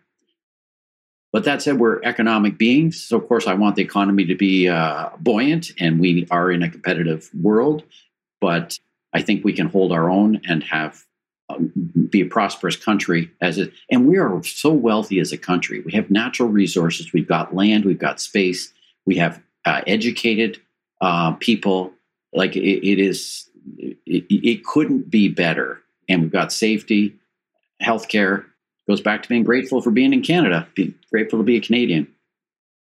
But 1.33 1.43
that 1.43 1.61
said, 1.61 1.79
we're 1.79 2.01
economic 2.03 2.57
beings. 2.57 3.03
So, 3.03 3.17
of 3.17 3.27
course, 3.27 3.47
I 3.47 3.55
want 3.55 3.75
the 3.75 3.81
economy 3.81 4.25
to 4.25 4.35
be 4.35 4.69
uh, 4.69 5.09
buoyant, 5.19 5.71
and 5.79 5.99
we 5.99 6.27
are 6.31 6.51
in 6.51 6.63
a 6.63 6.69
competitive 6.69 7.29
world. 7.33 7.83
But 8.39 8.79
I 9.11 9.21
think 9.21 9.43
we 9.43 9.51
can 9.51 9.67
hold 9.67 9.91
our 9.91 10.09
own 10.09 10.41
and 10.47 10.63
have 10.63 11.03
be 12.09 12.21
a 12.21 12.25
prosperous 12.25 12.75
country 12.75 13.31
as 13.41 13.57
it. 13.57 13.73
And 13.89 14.07
we 14.07 14.17
are 14.17 14.43
so 14.43 14.71
wealthy 14.71 15.19
as 15.19 15.31
a 15.31 15.37
country. 15.37 15.81
We 15.81 15.91
have 15.93 16.11
natural 16.11 16.49
resources. 16.49 17.13
We've 17.13 17.27
got 17.27 17.55
land. 17.55 17.85
We've 17.85 17.99
got 17.99 18.21
space. 18.21 18.73
We 19.05 19.17
have 19.17 19.41
uh, 19.65 19.81
educated 19.87 20.59
uh, 21.01 21.33
people. 21.33 21.93
Like 22.33 22.55
it, 22.55 22.87
it 22.87 22.99
is, 22.99 23.49
it, 23.77 24.25
it 24.29 24.65
couldn't 24.65 25.09
be 25.09 25.27
better. 25.27 25.81
And 26.09 26.21
we've 26.23 26.31
got 26.31 26.51
safety, 26.51 27.15
healthcare. 27.81 28.45
Goes 28.87 29.01
back 29.01 29.23
to 29.23 29.29
being 29.29 29.43
grateful 29.43 29.81
for 29.81 29.91
being 29.91 30.13
in 30.13 30.21
Canada. 30.21 30.67
Be 30.75 30.93
grateful 31.09 31.39
to 31.39 31.43
be 31.43 31.55
a 31.55 31.61
Canadian. 31.61 32.07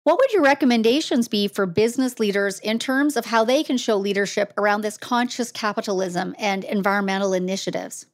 What 0.06 0.18
would 0.18 0.34
your 0.34 0.44
recommendations 0.44 1.30
be 1.30 1.48
for 1.48 1.66
business 1.66 2.20
leaders 2.20 2.60
in 2.60 2.78
terms 2.78 3.16
of 3.16 3.26
how 3.26 3.46
they 3.46 3.64
can 3.64 3.78
show 3.78 3.96
leadership 3.96 4.52
around 4.58 4.82
this 4.82 4.98
conscious 4.98 5.50
capitalism 5.50 6.36
and 6.38 6.66
environmental 6.66 7.32
initiatives? 7.32 8.06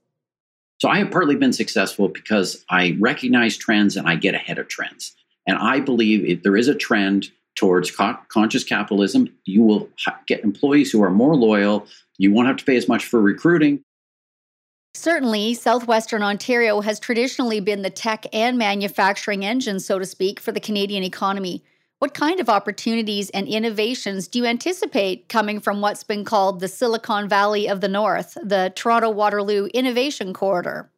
So, 0.79 0.89
I 0.89 0.99
have 0.99 1.11
partly 1.11 1.35
been 1.35 1.53
successful 1.53 2.07
because 2.07 2.63
I 2.69 2.97
recognize 2.99 3.57
trends 3.57 3.97
and 3.97 4.07
I 4.07 4.15
get 4.15 4.33
ahead 4.33 4.57
of 4.57 4.67
trends. 4.67 5.13
And 5.45 5.57
I 5.57 5.79
believe 5.79 6.25
if 6.25 6.43
there 6.43 6.55
is 6.55 6.67
a 6.67 6.75
trend 6.75 7.31
towards 7.55 7.91
co- 7.91 8.17
conscious 8.29 8.63
capitalism, 8.63 9.27
you 9.45 9.63
will 9.63 9.89
ha- 10.05 10.19
get 10.27 10.43
employees 10.43 10.91
who 10.91 11.03
are 11.03 11.09
more 11.09 11.35
loyal. 11.35 11.85
You 12.17 12.31
won't 12.31 12.47
have 12.47 12.57
to 12.57 12.65
pay 12.65 12.77
as 12.77 12.87
much 12.87 13.05
for 13.05 13.21
recruiting. 13.21 13.83
Certainly, 14.93 15.53
southwestern 15.53 16.23
Ontario 16.23 16.81
has 16.81 16.99
traditionally 16.99 17.59
been 17.59 17.81
the 17.81 17.89
tech 17.89 18.25
and 18.33 18.57
manufacturing 18.57 19.45
engine, 19.45 19.79
so 19.79 19.99
to 19.99 20.05
speak, 20.05 20.39
for 20.39 20.51
the 20.51 20.59
Canadian 20.59 21.03
economy. 21.03 21.63
What 21.99 22.13
kind 22.13 22.39
of 22.39 22.47
opportunities 22.47 23.29
and 23.31 23.45
innovations 23.45 24.29
do 24.29 24.39
you 24.39 24.45
anticipate 24.45 25.27
coming 25.27 25.59
from 25.59 25.81
what's 25.81 26.03
been 26.03 26.23
called 26.23 26.61
the 26.61 26.69
Silicon 26.69 27.27
Valley 27.27 27.67
of 27.67 27.81
the 27.81 27.89
North, 27.89 28.37
the 28.41 28.71
Toronto 28.73 29.09
Waterloo 29.09 29.67
Innovation 29.73 30.33
Corridor? 30.33 30.89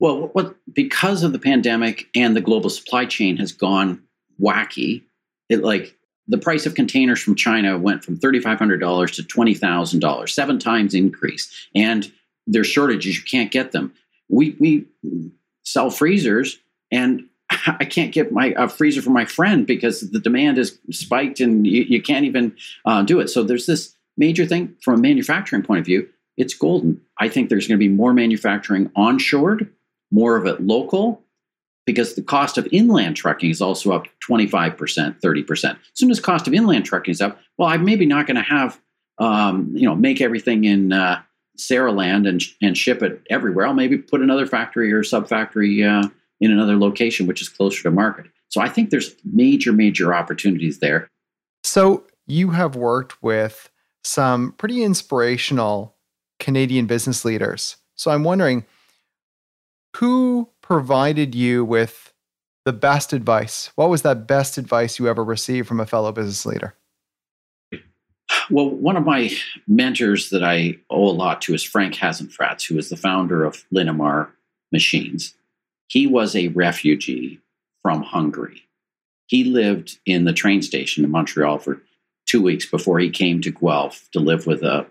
Well, 0.00 0.30
what, 0.32 0.56
because 0.72 1.22
of 1.22 1.32
the 1.32 1.38
pandemic 1.38 2.08
and 2.14 2.34
the 2.34 2.40
global 2.40 2.70
supply 2.70 3.04
chain 3.04 3.36
has 3.36 3.52
gone 3.52 4.02
wacky, 4.40 5.02
it 5.50 5.62
like 5.62 5.94
the 6.26 6.38
price 6.38 6.64
of 6.64 6.74
containers 6.74 7.20
from 7.20 7.34
China 7.34 7.76
went 7.76 8.02
from 8.02 8.16
$3,500 8.18 9.14
to 9.14 9.22
$20,000, 9.22 10.28
seven 10.30 10.58
times 10.58 10.94
increase. 10.94 11.68
And 11.74 12.10
there's 12.46 12.66
shortages, 12.66 13.16
you 13.16 13.22
can't 13.24 13.50
get 13.50 13.72
them. 13.72 13.92
We, 14.30 14.56
we 14.58 14.86
sell 15.64 15.90
freezers 15.90 16.58
and 16.90 17.28
I 17.66 17.84
can't 17.84 18.12
get 18.12 18.32
my 18.32 18.54
a 18.56 18.68
freezer 18.68 19.02
for 19.02 19.10
my 19.10 19.24
friend 19.24 19.66
because 19.66 20.00
the 20.10 20.20
demand 20.20 20.58
is 20.58 20.78
spiked 20.90 21.40
and 21.40 21.66
you, 21.66 21.82
you 21.82 22.02
can't 22.02 22.24
even 22.24 22.56
uh, 22.84 23.02
do 23.02 23.20
it. 23.20 23.28
So 23.28 23.42
there's 23.42 23.66
this 23.66 23.94
major 24.16 24.46
thing 24.46 24.76
from 24.82 24.94
a 24.94 24.98
manufacturing 24.98 25.62
point 25.62 25.80
of 25.80 25.86
view. 25.86 26.08
It's 26.36 26.54
golden. 26.54 27.00
I 27.18 27.28
think 27.28 27.48
there's 27.48 27.66
going 27.66 27.78
to 27.78 27.84
be 27.84 27.92
more 27.92 28.14
manufacturing 28.14 28.88
onshored, 28.90 29.68
more 30.10 30.36
of 30.36 30.46
it 30.46 30.62
local, 30.62 31.22
because 31.84 32.14
the 32.14 32.22
cost 32.22 32.58
of 32.58 32.66
inland 32.72 33.16
trucking 33.16 33.50
is 33.50 33.60
also 33.60 33.92
up 33.92 34.06
25%, 34.28 35.20
30%. 35.20 35.64
As 35.64 35.76
soon 35.94 36.10
as 36.10 36.20
cost 36.20 36.46
of 36.46 36.54
inland 36.54 36.84
trucking 36.84 37.12
is 37.12 37.20
up, 37.20 37.38
well, 37.58 37.68
I'm 37.68 37.84
maybe 37.84 38.06
not 38.06 38.26
going 38.26 38.36
to 38.36 38.42
have, 38.42 38.80
um, 39.18 39.72
you 39.74 39.86
know, 39.86 39.94
make 39.94 40.20
everything 40.20 40.64
in 40.64 40.92
uh, 40.92 41.22
and, 41.70 42.42
and 42.62 42.78
ship 42.78 43.02
it 43.02 43.22
everywhere. 43.28 43.66
I'll 43.66 43.74
maybe 43.74 43.98
put 43.98 44.22
another 44.22 44.46
factory 44.46 44.92
or 44.92 45.02
sub 45.02 45.28
factory 45.28 45.84
uh, 45.84 46.04
in 46.42 46.50
another 46.50 46.76
location, 46.76 47.26
which 47.26 47.40
is 47.40 47.48
closer 47.48 47.82
to 47.84 47.90
market. 47.90 48.26
So 48.48 48.60
I 48.60 48.68
think 48.68 48.90
there's 48.90 49.14
major, 49.24 49.72
major 49.72 50.14
opportunities 50.14 50.80
there. 50.80 51.08
So 51.64 52.04
you 52.26 52.50
have 52.50 52.76
worked 52.76 53.22
with 53.22 53.70
some 54.04 54.52
pretty 54.52 54.82
inspirational 54.82 55.96
Canadian 56.38 56.86
business 56.86 57.24
leaders. 57.24 57.76
So 57.94 58.10
I'm 58.10 58.24
wondering 58.24 58.66
who 59.96 60.48
provided 60.60 61.34
you 61.34 61.64
with 61.64 62.12
the 62.64 62.72
best 62.72 63.12
advice? 63.12 63.70
What 63.74 63.90
was 63.90 64.02
that 64.02 64.26
best 64.26 64.58
advice 64.58 64.98
you 64.98 65.08
ever 65.08 65.24
received 65.24 65.68
from 65.68 65.80
a 65.80 65.86
fellow 65.86 66.12
business 66.12 66.46
leader? 66.46 66.74
Well, 68.50 68.70
one 68.70 68.96
of 68.96 69.04
my 69.04 69.30
mentors 69.66 70.30
that 70.30 70.42
I 70.42 70.78
owe 70.90 71.08
a 71.08 71.12
lot 71.12 71.42
to 71.42 71.54
is 71.54 71.62
Frank 71.62 71.94
Hasenfratz, 71.94 72.66
who 72.66 72.78
is 72.78 72.88
the 72.88 72.96
founder 72.96 73.44
of 73.44 73.64
Linamar 73.74 74.30
Machines. 74.72 75.34
He 75.92 76.06
was 76.06 76.34
a 76.34 76.48
refugee 76.48 77.38
from 77.82 78.02
Hungary. 78.02 78.62
He 79.26 79.44
lived 79.44 79.98
in 80.06 80.24
the 80.24 80.32
train 80.32 80.62
station 80.62 81.04
in 81.04 81.10
Montreal 81.10 81.58
for 81.58 81.82
two 82.24 82.40
weeks 82.40 82.64
before 82.64 82.98
he 82.98 83.10
came 83.10 83.42
to 83.42 83.50
Guelph 83.50 84.08
to 84.12 84.18
live 84.18 84.46
with 84.46 84.62
a 84.62 84.86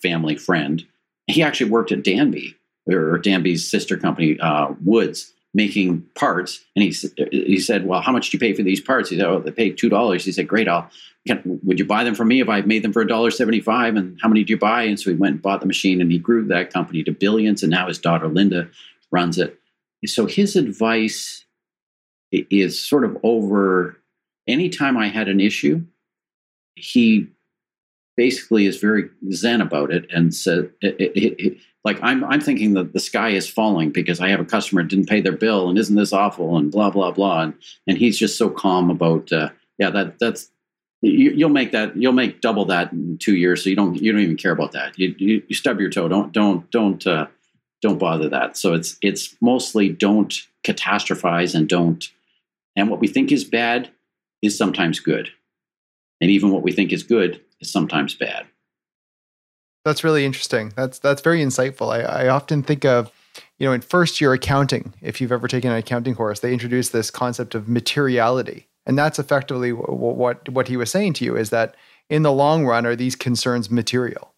family 0.00 0.34
friend. 0.34 0.82
He 1.26 1.42
actually 1.42 1.68
worked 1.68 1.92
at 1.92 2.04
Danby, 2.04 2.56
or 2.90 3.18
Danby's 3.18 3.70
sister 3.70 3.98
company, 3.98 4.40
uh, 4.40 4.68
Woods, 4.82 5.30
making 5.52 6.06
parts. 6.14 6.64
And 6.74 6.82
he, 6.82 6.94
he 7.30 7.58
said, 7.60 7.86
Well, 7.86 8.00
how 8.00 8.12
much 8.12 8.30
do 8.30 8.36
you 8.36 8.40
pay 8.40 8.54
for 8.54 8.62
these 8.62 8.80
parts? 8.80 9.10
He 9.10 9.18
said, 9.18 9.26
Oh, 9.26 9.40
they 9.40 9.50
pay 9.50 9.72
$2. 9.72 10.22
He 10.22 10.32
said, 10.32 10.48
Great, 10.48 10.68
I'll, 10.68 10.88
can, 11.26 11.60
would 11.64 11.78
you 11.78 11.84
buy 11.84 12.02
them 12.02 12.14
from 12.14 12.28
me 12.28 12.40
if 12.40 12.48
I 12.48 12.62
made 12.62 12.82
them 12.82 12.94
for 12.94 13.04
$1.75? 13.04 13.98
And 13.98 14.18
how 14.22 14.28
many 14.30 14.42
do 14.42 14.54
you 14.54 14.58
buy? 14.58 14.84
And 14.84 14.98
so 14.98 15.10
he 15.10 15.16
went 15.16 15.34
and 15.34 15.42
bought 15.42 15.60
the 15.60 15.66
machine 15.66 16.00
and 16.00 16.10
he 16.10 16.18
grew 16.18 16.46
that 16.46 16.72
company 16.72 17.04
to 17.04 17.12
billions. 17.12 17.62
And 17.62 17.70
now 17.70 17.88
his 17.88 17.98
daughter 17.98 18.26
Linda 18.26 18.70
runs 19.10 19.36
it 19.36 19.60
so 20.04 20.26
his 20.26 20.56
advice 20.56 21.44
is 22.30 22.80
sort 22.80 23.04
of 23.04 23.16
over 23.22 23.96
anytime 24.46 24.96
I 24.96 25.08
had 25.08 25.28
an 25.28 25.40
issue, 25.40 25.84
he 26.74 27.28
basically 28.16 28.66
is 28.66 28.78
very 28.78 29.08
zen 29.32 29.60
about 29.60 29.90
it 29.90 30.06
and 30.10 30.34
said, 30.34 30.70
it, 30.80 30.96
it, 31.00 31.34
it, 31.38 31.58
like, 31.84 31.98
I'm, 32.02 32.24
I'm 32.24 32.40
thinking 32.40 32.74
that 32.74 32.92
the 32.92 33.00
sky 33.00 33.30
is 33.30 33.48
falling 33.48 33.90
because 33.90 34.20
I 34.20 34.28
have 34.28 34.40
a 34.40 34.44
customer 34.44 34.82
didn't 34.82 35.08
pay 35.08 35.20
their 35.20 35.36
bill 35.36 35.68
and 35.68 35.78
isn't 35.78 35.96
this 35.96 36.12
awful 36.12 36.56
and 36.56 36.70
blah, 36.72 36.90
blah, 36.90 37.10
blah. 37.10 37.42
And, 37.42 37.54
and 37.86 37.98
he's 37.98 38.18
just 38.18 38.38
so 38.38 38.48
calm 38.48 38.90
about, 38.90 39.30
uh, 39.32 39.50
yeah, 39.78 39.90
that, 39.90 40.18
that's, 40.18 40.50
you, 41.02 41.46
will 41.46 41.52
make 41.52 41.72
that, 41.72 41.96
you'll 41.96 42.12
make 42.12 42.40
double 42.40 42.64
that 42.64 42.92
in 42.92 43.18
two 43.18 43.36
years. 43.36 43.62
So 43.62 43.70
you 43.70 43.76
don't, 43.76 44.00
you 44.02 44.12
don't 44.12 44.22
even 44.22 44.36
care 44.36 44.52
about 44.52 44.72
that. 44.72 44.98
You, 44.98 45.14
you, 45.18 45.42
you 45.46 45.54
stub 45.54 45.78
your 45.78 45.90
toe. 45.90 46.08
Don't, 46.08 46.32
don't, 46.32 46.68
don't, 46.70 47.06
uh, 47.06 47.26
don't 47.82 47.98
bother 47.98 48.28
that. 48.28 48.56
So 48.56 48.74
it's 48.74 48.96
it's 49.02 49.36
mostly 49.40 49.88
don't 49.88 50.34
catastrophize 50.64 51.54
and 51.54 51.68
don't 51.68 52.08
and 52.74 52.90
what 52.90 53.00
we 53.00 53.08
think 53.08 53.32
is 53.32 53.44
bad 53.44 53.90
is 54.42 54.56
sometimes 54.56 55.00
good. 55.00 55.30
And 56.20 56.30
even 56.30 56.50
what 56.50 56.62
we 56.62 56.72
think 56.72 56.92
is 56.92 57.02
good 57.02 57.40
is 57.60 57.70
sometimes 57.70 58.14
bad. 58.14 58.46
That's 59.84 60.04
really 60.04 60.24
interesting. 60.24 60.72
That's 60.76 60.98
that's 60.98 61.22
very 61.22 61.40
insightful. 61.40 61.92
I, 61.92 62.24
I 62.24 62.28
often 62.28 62.62
think 62.62 62.84
of, 62.84 63.10
you 63.58 63.66
know, 63.66 63.72
in 63.72 63.80
first 63.80 64.20
year 64.20 64.32
accounting, 64.32 64.94
if 65.00 65.20
you've 65.20 65.32
ever 65.32 65.48
taken 65.48 65.70
an 65.70 65.78
accounting 65.78 66.14
course, 66.14 66.40
they 66.40 66.52
introduce 66.52 66.88
this 66.90 67.10
concept 67.10 67.54
of 67.54 67.68
materiality. 67.68 68.66
And 68.84 68.98
that's 68.98 69.18
effectively 69.18 69.72
what, 69.72 70.16
what 70.16 70.48
what 70.48 70.68
he 70.68 70.76
was 70.76 70.90
saying 70.90 71.14
to 71.14 71.24
you 71.24 71.36
is 71.36 71.50
that 71.50 71.76
in 72.10 72.22
the 72.22 72.32
long 72.32 72.66
run, 72.66 72.86
are 72.86 72.96
these 72.96 73.16
concerns 73.16 73.70
material? 73.70 74.32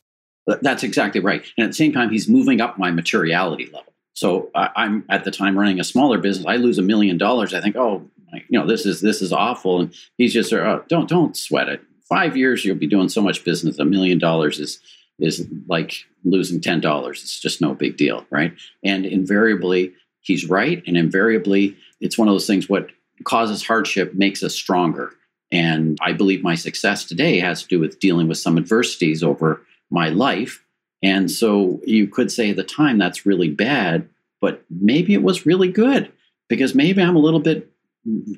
That's 0.62 0.82
exactly 0.82 1.20
right. 1.20 1.44
And 1.56 1.64
at 1.64 1.70
the 1.70 1.74
same 1.74 1.92
time, 1.92 2.11
he's 2.11 2.28
moving 2.28 2.61
up 2.61 2.78
my 2.78 2.90
materiality 2.90 3.66
level. 3.66 3.92
So 4.14 4.50
I'm 4.54 5.04
at 5.08 5.24
the 5.24 5.30
time 5.30 5.56
running 5.56 5.78
a 5.78 5.84
smaller 5.84 6.18
business. 6.18 6.46
I 6.46 6.56
lose 6.56 6.78
a 6.78 6.82
million 6.82 7.18
dollars. 7.18 7.54
I 7.54 7.61
think, 7.61 7.76
oh, 7.76 8.08
you 8.32 8.58
know, 8.58 8.66
this 8.66 8.84
is 8.84 9.00
this 9.00 9.22
is 9.22 9.32
awful. 9.32 9.80
And 9.80 9.94
he's 10.16 10.32
just, 10.32 10.52
oh, 10.52 10.82
don't 10.88 11.08
don't 11.08 11.37
sweat 11.37 11.68
it. 11.68 11.82
Five 12.08 12.37
years, 12.37 12.64
you'll 12.64 12.76
be 12.76 12.87
doing 12.87 13.08
so 13.08 13.22
much 13.22 13.44
business. 13.44 13.78
A 13.78 13.84
million 13.84 14.18
dollars 14.18 14.58
is 14.58 14.80
is 15.20 15.46
like 15.68 16.04
losing 16.24 16.61
ten 16.61 16.80
dollars. 16.80 17.22
It's 17.22 17.38
just 17.38 17.61
no 17.61 17.74
big 17.74 17.96
deal, 17.96 18.26
right? 18.30 18.52
And 18.82 19.06
invariably, 19.06 19.92
he's 20.20 20.48
right. 20.48 20.82
And 20.87 20.96
invariably, 20.96 21.76
it's 22.00 22.18
one 22.18 22.26
of 22.26 22.34
those 22.34 22.46
things. 22.46 22.68
What 22.68 22.90
causes 23.24 23.64
hardship 23.64 24.14
makes 24.14 24.42
us 24.42 24.54
stronger. 24.54 25.12
And 25.50 25.96
I 26.02 26.12
believe 26.12 26.42
my 26.42 26.54
success 26.54 27.04
today 27.04 27.38
has 27.38 27.62
to 27.62 27.68
do 27.68 27.80
with 27.80 28.00
dealing 28.00 28.28
with 28.28 28.38
some 28.38 28.58
adversities 28.58 29.22
over 29.22 29.62
my 29.90 30.09
life. 30.09 30.64
And 31.03 31.31
so 31.31 31.81
you 31.85 32.07
could 32.09 32.31
say 32.31 32.51
at 32.51 32.57
the 32.57 32.64
time 32.64 32.98
that's 32.98 33.27
really 33.27 33.48
bad, 33.48 34.09
but 34.40 34.64
maybe 34.70 35.14
it 35.14 35.22
was 35.22 35.46
really 35.46 35.68
good 35.68 36.12
because 36.48 36.74
maybe 36.74 37.03
I'm 37.03 37.16
a 37.16 37.20
little 37.20 37.40
bit 37.40 37.70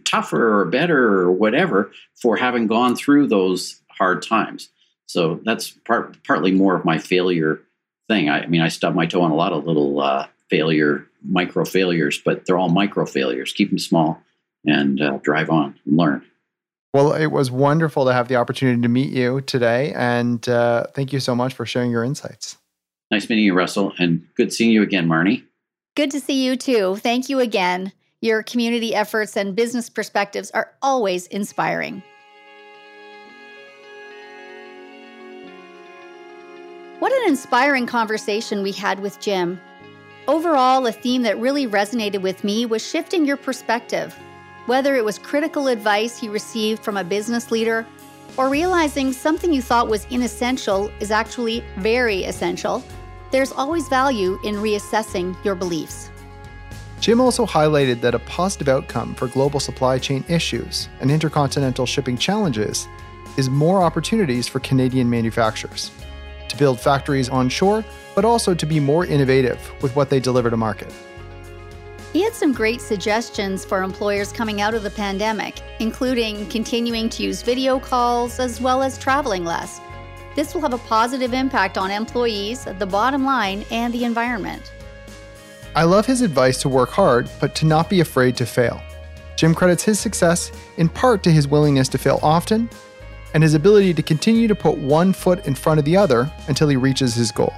tougher 0.04 0.60
or 0.60 0.64
better 0.66 1.20
or 1.20 1.32
whatever 1.32 1.92
for 2.20 2.36
having 2.36 2.66
gone 2.66 2.96
through 2.96 3.28
those 3.28 3.80
hard 3.88 4.22
times. 4.22 4.68
So 5.06 5.40
that's 5.44 5.70
part, 5.70 6.22
partly 6.24 6.52
more 6.52 6.74
of 6.74 6.84
my 6.84 6.98
failure 6.98 7.60
thing. 8.08 8.28
I, 8.28 8.42
I 8.42 8.46
mean, 8.46 8.60
I 8.60 8.68
stubbed 8.68 8.96
my 8.96 9.06
toe 9.06 9.22
on 9.22 9.30
a 9.30 9.36
lot 9.36 9.52
of 9.52 9.66
little 9.66 10.00
uh, 10.00 10.26
failure, 10.48 11.06
micro 11.28 11.64
failures, 11.64 12.20
but 12.24 12.46
they're 12.46 12.58
all 12.58 12.68
micro 12.68 13.06
failures. 13.06 13.52
Keep 13.52 13.70
them 13.70 13.78
small 13.78 14.22
and 14.66 15.00
uh, 15.00 15.18
drive 15.22 15.50
on 15.50 15.78
and 15.86 15.96
learn. 15.96 16.24
Well, 16.92 17.12
it 17.12 17.28
was 17.28 17.50
wonderful 17.50 18.04
to 18.06 18.12
have 18.12 18.26
the 18.26 18.36
opportunity 18.36 18.82
to 18.82 18.88
meet 18.88 19.12
you 19.12 19.40
today. 19.42 19.92
And 19.94 20.46
uh, 20.48 20.86
thank 20.94 21.12
you 21.12 21.20
so 21.20 21.36
much 21.36 21.54
for 21.54 21.64
sharing 21.64 21.90
your 21.90 22.02
insights. 22.02 22.58
Nice 23.10 23.28
meeting 23.28 23.44
you, 23.44 23.54
Russell. 23.54 23.92
And 23.98 24.26
good 24.36 24.52
seeing 24.52 24.72
you 24.72 24.82
again, 24.82 25.08
Marnie. 25.08 25.44
Good 25.94 26.10
to 26.12 26.20
see 26.20 26.44
you 26.44 26.56
too. 26.56 26.96
Thank 26.96 27.28
you 27.28 27.38
again. 27.38 27.92
Your 28.20 28.42
community 28.42 28.94
efforts 28.94 29.36
and 29.36 29.54
business 29.56 29.88
perspectives 29.88 30.50
are 30.50 30.72
always 30.82 31.26
inspiring. 31.28 32.02
What 36.98 37.12
an 37.12 37.28
inspiring 37.28 37.86
conversation 37.86 38.62
we 38.62 38.72
had 38.72 39.00
with 39.00 39.18
Jim. 39.20 39.60
Overall, 40.28 40.86
a 40.86 40.92
theme 40.92 41.22
that 41.22 41.38
really 41.38 41.66
resonated 41.66 42.20
with 42.20 42.44
me 42.44 42.66
was 42.66 42.86
shifting 42.86 43.24
your 43.24 43.38
perspective 43.38 44.14
whether 44.66 44.96
it 44.96 45.04
was 45.04 45.18
critical 45.18 45.68
advice 45.68 46.18
he 46.18 46.28
received 46.28 46.82
from 46.82 46.96
a 46.96 47.04
business 47.04 47.50
leader 47.50 47.86
or 48.36 48.48
realizing 48.48 49.12
something 49.12 49.52
you 49.52 49.62
thought 49.62 49.88
was 49.88 50.06
inessential 50.10 50.90
is 51.00 51.10
actually 51.10 51.64
very 51.76 52.24
essential, 52.24 52.82
there's 53.30 53.52
always 53.52 53.88
value 53.88 54.38
in 54.44 54.56
reassessing 54.56 55.36
your 55.44 55.54
beliefs. 55.54 56.10
Jim 57.00 57.20
also 57.20 57.46
highlighted 57.46 58.00
that 58.02 58.14
a 58.14 58.18
positive 58.20 58.68
outcome 58.68 59.14
for 59.14 59.26
global 59.28 59.58
supply 59.58 59.98
chain 59.98 60.24
issues 60.28 60.88
and 61.00 61.10
intercontinental 61.10 61.86
shipping 61.86 62.16
challenges 62.18 62.86
is 63.36 63.48
more 63.48 63.82
opportunities 63.82 64.46
for 64.46 64.60
Canadian 64.60 65.08
manufacturers 65.08 65.90
to 66.48 66.56
build 66.56 66.78
factories 66.78 67.28
onshore, 67.28 67.84
but 68.14 68.24
also 68.24 68.54
to 68.54 68.66
be 68.66 68.78
more 68.80 69.06
innovative 69.06 69.72
with 69.82 69.94
what 69.96 70.10
they 70.10 70.20
deliver 70.20 70.50
to 70.50 70.56
market. 70.56 70.92
He 72.12 72.22
had 72.22 72.34
some 72.34 72.52
great 72.52 72.80
suggestions 72.80 73.64
for 73.64 73.84
employers 73.84 74.32
coming 74.32 74.60
out 74.60 74.74
of 74.74 74.82
the 74.82 74.90
pandemic, 74.90 75.62
including 75.78 76.48
continuing 76.48 77.08
to 77.10 77.22
use 77.22 77.42
video 77.42 77.78
calls 77.78 78.40
as 78.40 78.60
well 78.60 78.82
as 78.82 78.98
traveling 78.98 79.44
less. 79.44 79.80
This 80.34 80.52
will 80.52 80.60
have 80.62 80.74
a 80.74 80.78
positive 80.78 81.32
impact 81.32 81.78
on 81.78 81.92
employees, 81.92 82.64
the 82.64 82.86
bottom 82.86 83.24
line, 83.24 83.64
and 83.70 83.94
the 83.94 84.04
environment. 84.04 84.72
I 85.76 85.84
love 85.84 86.04
his 86.04 86.20
advice 86.20 86.60
to 86.62 86.68
work 86.68 86.90
hard, 86.90 87.30
but 87.40 87.54
to 87.56 87.66
not 87.66 87.88
be 87.88 88.00
afraid 88.00 88.36
to 88.38 88.46
fail. 88.46 88.82
Jim 89.36 89.54
credits 89.54 89.84
his 89.84 90.00
success 90.00 90.50
in 90.78 90.88
part 90.88 91.22
to 91.22 91.30
his 91.30 91.46
willingness 91.46 91.88
to 91.90 91.98
fail 91.98 92.18
often 92.24 92.68
and 93.34 93.42
his 93.44 93.54
ability 93.54 93.94
to 93.94 94.02
continue 94.02 94.48
to 94.48 94.56
put 94.56 94.76
one 94.76 95.12
foot 95.12 95.46
in 95.46 95.54
front 95.54 95.78
of 95.78 95.84
the 95.84 95.96
other 95.96 96.28
until 96.48 96.66
he 96.66 96.76
reaches 96.76 97.14
his 97.14 97.30
goal. 97.30 97.54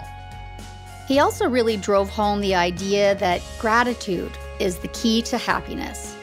He 1.09 1.19
also 1.19 1.49
really 1.49 1.77
drove 1.77 2.11
home 2.11 2.41
the 2.41 2.55
idea 2.55 3.15
that 3.17 3.43
gratitude 3.59 4.31
is 4.59 4.79
the 4.79 4.89
key 4.89 5.23
to 5.23 5.39
happiness. 5.39 6.17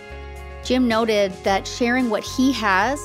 Jim 0.63 0.87
noted 0.87 1.31
that 1.43 1.67
sharing 1.67 2.09
what 2.09 2.23
he 2.23 2.51
has, 2.51 2.99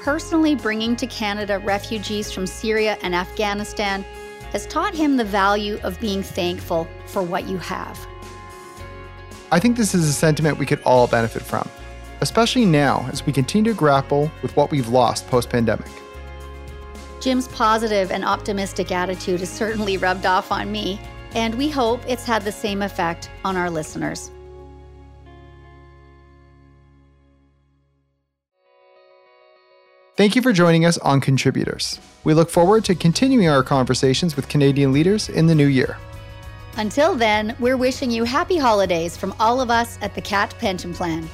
personally 0.00 0.54
bringing 0.54 0.96
to 0.96 1.06
Canada 1.06 1.58
refugees 1.58 2.30
from 2.30 2.46
Syria 2.46 2.98
and 3.02 3.14
Afghanistan, 3.14 4.04
has 4.52 4.66
taught 4.66 4.94
him 4.94 5.16
the 5.16 5.24
value 5.24 5.78
of 5.82 5.98
being 6.00 6.22
thankful 6.22 6.88
for 7.06 7.22
what 7.22 7.48
you 7.48 7.56
have. 7.58 7.98
I 9.52 9.58
think 9.58 9.76
this 9.76 9.94
is 9.94 10.08
a 10.08 10.12
sentiment 10.12 10.58
we 10.58 10.66
could 10.66 10.80
all 10.82 11.06
benefit 11.06 11.42
from, 11.42 11.68
especially 12.20 12.64
now 12.64 13.08
as 13.12 13.26
we 13.26 13.32
continue 13.32 13.72
to 13.72 13.76
grapple 13.78 14.30
with 14.42 14.54
what 14.56 14.70
we've 14.70 14.88
lost 14.88 15.26
post 15.28 15.50
pandemic. 15.50 15.90
Jim's 17.20 17.48
positive 17.48 18.10
and 18.10 18.24
optimistic 18.24 18.92
attitude 18.92 19.40
has 19.40 19.50
certainly 19.50 19.96
rubbed 19.96 20.24
off 20.24 20.50
on 20.50 20.72
me, 20.72 21.00
and 21.34 21.54
we 21.54 21.68
hope 21.68 22.00
it's 22.08 22.24
had 22.24 22.42
the 22.42 22.52
same 22.52 22.82
effect 22.82 23.30
on 23.44 23.56
our 23.56 23.70
listeners. 23.70 24.30
Thank 30.20 30.36
you 30.36 30.42
for 30.42 30.52
joining 30.52 30.84
us 30.84 30.98
on 30.98 31.22
Contributors. 31.22 31.98
We 32.24 32.34
look 32.34 32.50
forward 32.50 32.84
to 32.84 32.94
continuing 32.94 33.48
our 33.48 33.62
conversations 33.62 34.36
with 34.36 34.50
Canadian 34.50 34.92
leaders 34.92 35.30
in 35.30 35.46
the 35.46 35.54
new 35.54 35.66
year. 35.66 35.96
Until 36.76 37.14
then, 37.14 37.56
we're 37.58 37.78
wishing 37.78 38.10
you 38.10 38.24
happy 38.24 38.58
holidays 38.58 39.16
from 39.16 39.34
all 39.40 39.62
of 39.62 39.70
us 39.70 39.98
at 40.02 40.14
the 40.14 40.20
CAAT 40.20 40.58
Pension 40.58 40.92
Plan. 40.92 41.26